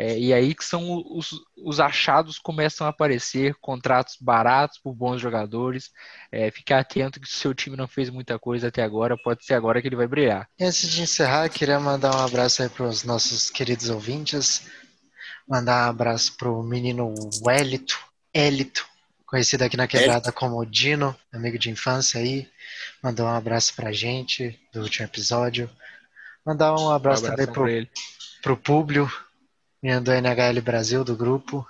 é, 0.00 0.16
e 0.16 0.32
aí 0.32 0.54
que 0.54 0.64
são 0.64 1.02
os, 1.10 1.30
os 1.56 1.80
achados 1.80 2.38
começam 2.38 2.86
a 2.86 2.90
aparecer, 2.90 3.56
contratos 3.60 4.16
baratos 4.20 4.78
por 4.78 4.94
bons 4.94 5.20
jogadores. 5.20 5.90
É, 6.30 6.52
ficar 6.52 6.78
atento 6.78 7.20
que 7.20 7.28
se 7.28 7.34
o 7.34 7.38
seu 7.38 7.52
time 7.52 7.76
não 7.76 7.88
fez 7.88 8.08
muita 8.08 8.38
coisa 8.38 8.68
até 8.68 8.80
agora, 8.80 9.18
pode 9.20 9.44
ser 9.44 9.54
agora 9.54 9.82
que 9.82 9.88
ele 9.88 9.96
vai 9.96 10.06
brilhar. 10.06 10.48
E 10.56 10.62
antes 10.62 10.88
de 10.88 11.02
encerrar, 11.02 11.48
queria 11.48 11.80
mandar 11.80 12.14
um 12.14 12.24
abraço 12.24 12.62
aí 12.62 12.68
para 12.68 12.86
os 12.86 13.02
nossos 13.02 13.50
queridos 13.50 13.90
ouvintes. 13.90 14.68
Mandar 15.48 15.86
um 15.86 15.90
abraço 15.90 16.36
para 16.36 16.48
o 16.48 16.62
menino 16.62 17.12
Wellito, 17.44 17.98
Elito, 18.32 18.86
conhecido 19.26 19.64
aqui 19.64 19.76
na 19.76 19.88
quebrada 19.88 20.30
como 20.30 20.64
Dino, 20.64 21.16
amigo 21.32 21.58
de 21.58 21.70
infância 21.70 22.20
aí. 22.20 22.48
Mandou 23.02 23.26
um 23.26 23.34
abraço 23.34 23.74
para 23.74 23.88
a 23.88 23.92
gente 23.92 24.56
do 24.72 24.80
último 24.82 25.06
episódio. 25.06 25.68
Mandar 26.46 26.72
um 26.76 26.88
abraço 26.88 27.24
um 27.24 27.30
também 27.30 27.48
para 28.40 28.52
o 28.52 28.56
Públio, 28.56 29.10
Menino 29.82 30.02
do 30.02 30.12
NHL 30.12 30.60
Brasil, 30.60 31.04
do 31.04 31.16
grupo. 31.16 31.66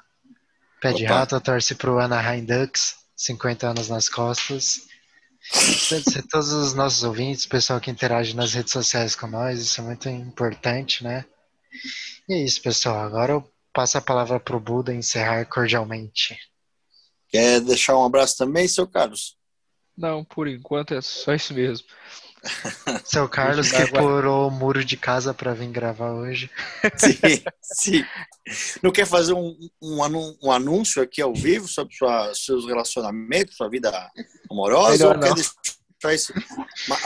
Pé 0.81 0.92
de 0.92 1.05
rato, 1.05 1.40
torce 1.40 1.75
pro 1.75 1.99
Anaheim 1.99 2.44
Ducks, 2.44 2.97
50 3.16 3.68
anos 3.68 3.88
nas 3.88 4.09
costas. 4.09 4.87
Agradecer 5.87 6.23
todos 6.29 6.53
os 6.53 6.75
nossos 6.75 7.03
ouvintes, 7.05 7.47
pessoal 7.47 7.81
que 7.81 7.90
interage 7.90 8.35
nas 8.35 8.53
redes 8.53 8.73
sociais 8.73 9.16
com 9.16 9.27
nós, 9.27 9.61
isso 9.61 9.81
é 9.81 9.85
muito 9.85 10.09
importante, 10.09 11.03
né? 11.03 11.25
E 12.29 12.35
é 12.35 12.44
isso, 12.44 12.62
pessoal. 12.62 12.99
Agora 12.99 13.33
eu 13.33 13.53
passo 13.73 13.99
a 13.99 14.03
palavra 14.03 14.38
pro 14.38 14.61
Buda 14.61 14.94
encerrar 14.94 15.44
cordialmente. 15.47 16.38
Quer 17.29 17.61
deixar 17.61 17.97
um 17.97 18.05
abraço 18.05 18.37
também, 18.37 18.66
seu 18.68 18.87
Carlos? 18.87 19.37
Não, 19.97 20.25
por 20.25 20.47
enquanto 20.47 20.94
é 20.94 21.01
só 21.01 21.35
isso 21.35 21.53
mesmo. 21.53 21.87
Seu 23.05 23.29
Carlos 23.29 23.70
que 23.70 23.87
purou 23.87 24.48
o 24.48 24.51
muro 24.51 24.85
de 24.85 24.96
casa 24.96 25.35
para 25.35 25.55
vir 25.55 25.68
gravar 25.68 26.12
hoje. 26.12 26.51
Sim, 26.96 27.42
sim. 27.62 28.05
Não 28.83 28.90
quer 28.90 29.07
fazer 29.07 29.33
um, 29.33 29.57
um, 29.83 30.53
anúncio 30.53 31.03
aqui 31.03 31.20
ao 31.20 31.35
vivo 31.35 31.68
sobre 31.68 31.94
sua, 31.94 32.33
seus 32.35 32.66
relacionamentos, 32.66 33.57
sua 33.57 33.68
vida 33.68 33.90
amorosa? 34.51 34.92
Melhor 34.92 35.16
ou 35.16 35.20
não. 35.20 35.29
quer 35.29 35.35
deixar 35.35 36.14
isso 36.14 36.33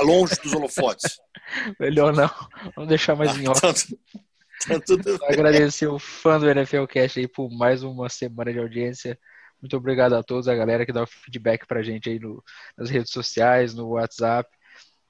longe 0.01 0.35
dos 0.42 0.53
holofotes? 0.53 1.18
Melhor 1.81 2.12
não. 2.12 2.31
Vamos 2.77 2.88
deixar 2.88 3.16
mais 3.16 3.33
ah, 3.33 3.38
em 3.38 3.49
off. 3.49 3.61
Tá 3.61 5.29
Agradecer 5.29 5.88
o 5.88 5.99
fã 5.99 6.38
do 6.38 6.49
NFL 6.49 6.85
Cast 6.87 7.18
aí 7.18 7.27
por 7.27 7.51
mais 7.51 7.83
uma 7.83 8.09
semana 8.09 8.53
de 8.53 8.61
audiência. 8.61 9.18
Muito 9.61 9.77
obrigado 9.77 10.14
a 10.14 10.23
todos, 10.23 10.49
a 10.49 10.55
galera 10.55 10.85
que 10.85 10.92
dá 10.92 11.03
o 11.03 11.07
feedback 11.07 11.66
pra 11.66 11.83
gente 11.83 12.09
aí 12.09 12.18
no, 12.18 12.42
nas 12.77 12.90
redes 12.90 13.12
sociais, 13.12 13.75
no 13.75 13.90
WhatsApp. 13.90 14.49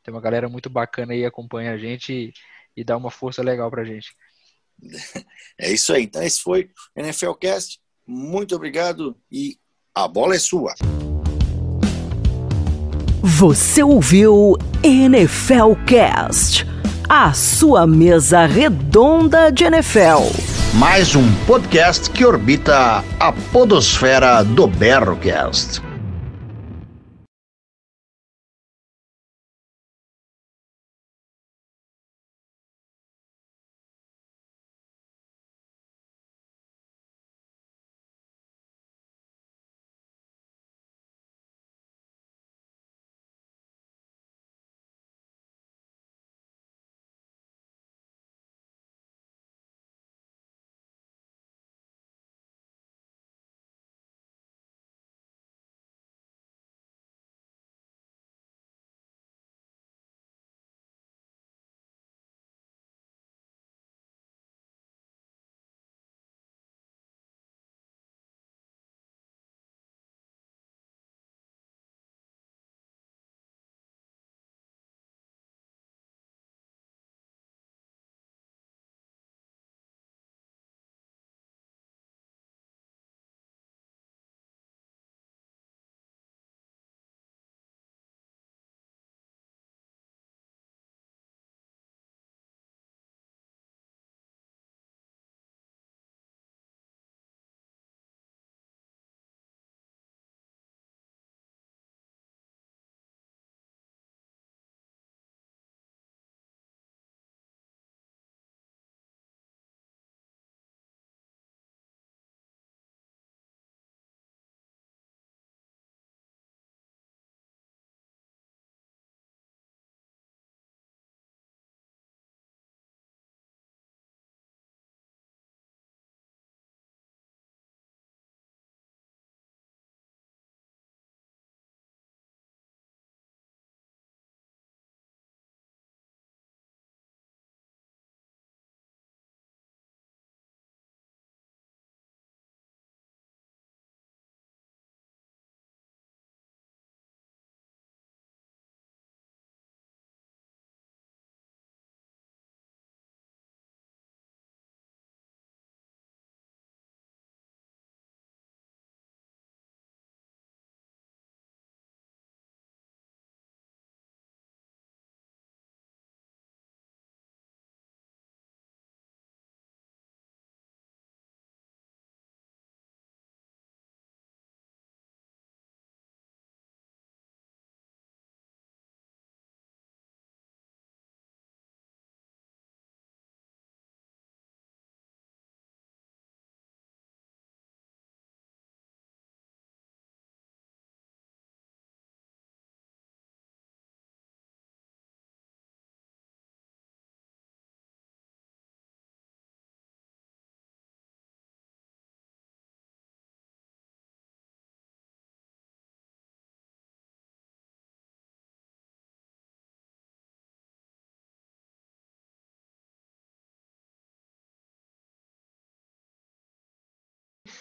Tem 0.02 0.12
uma 0.12 0.20
galera 0.20 0.48
muito 0.48 0.68
bacana 0.68 1.12
aí 1.12 1.24
acompanha 1.24 1.72
a 1.72 1.78
gente 1.78 2.12
e, 2.12 2.32
e 2.76 2.84
dá 2.84 2.96
uma 2.96 3.10
força 3.10 3.42
legal 3.42 3.70
pra 3.70 3.84
gente. 3.84 4.14
É 5.60 5.70
isso 5.70 5.92
aí. 5.92 6.04
Então, 6.04 6.22
esse 6.22 6.40
foi 6.40 6.70
o 6.96 7.00
NFL 7.00 7.32
Cast. 7.34 7.78
Muito 8.06 8.56
obrigado 8.56 9.16
e 9.30 9.58
a 9.94 10.08
bola 10.08 10.34
é 10.34 10.38
sua. 10.38 10.74
Você 13.22 13.82
ouviu 13.82 14.56
NFL 14.82 15.74
Cast, 15.86 16.66
a 17.08 17.32
sua 17.32 17.86
mesa 17.86 18.46
redonda 18.46 19.52
de 19.52 19.64
NFL. 19.64 20.32
Mais 20.74 21.14
um 21.14 21.32
podcast 21.46 22.10
que 22.10 22.24
orbita 22.24 23.04
a 23.20 23.32
podosfera 23.52 24.42
do 24.42 24.66
Berrocast. 24.66 25.91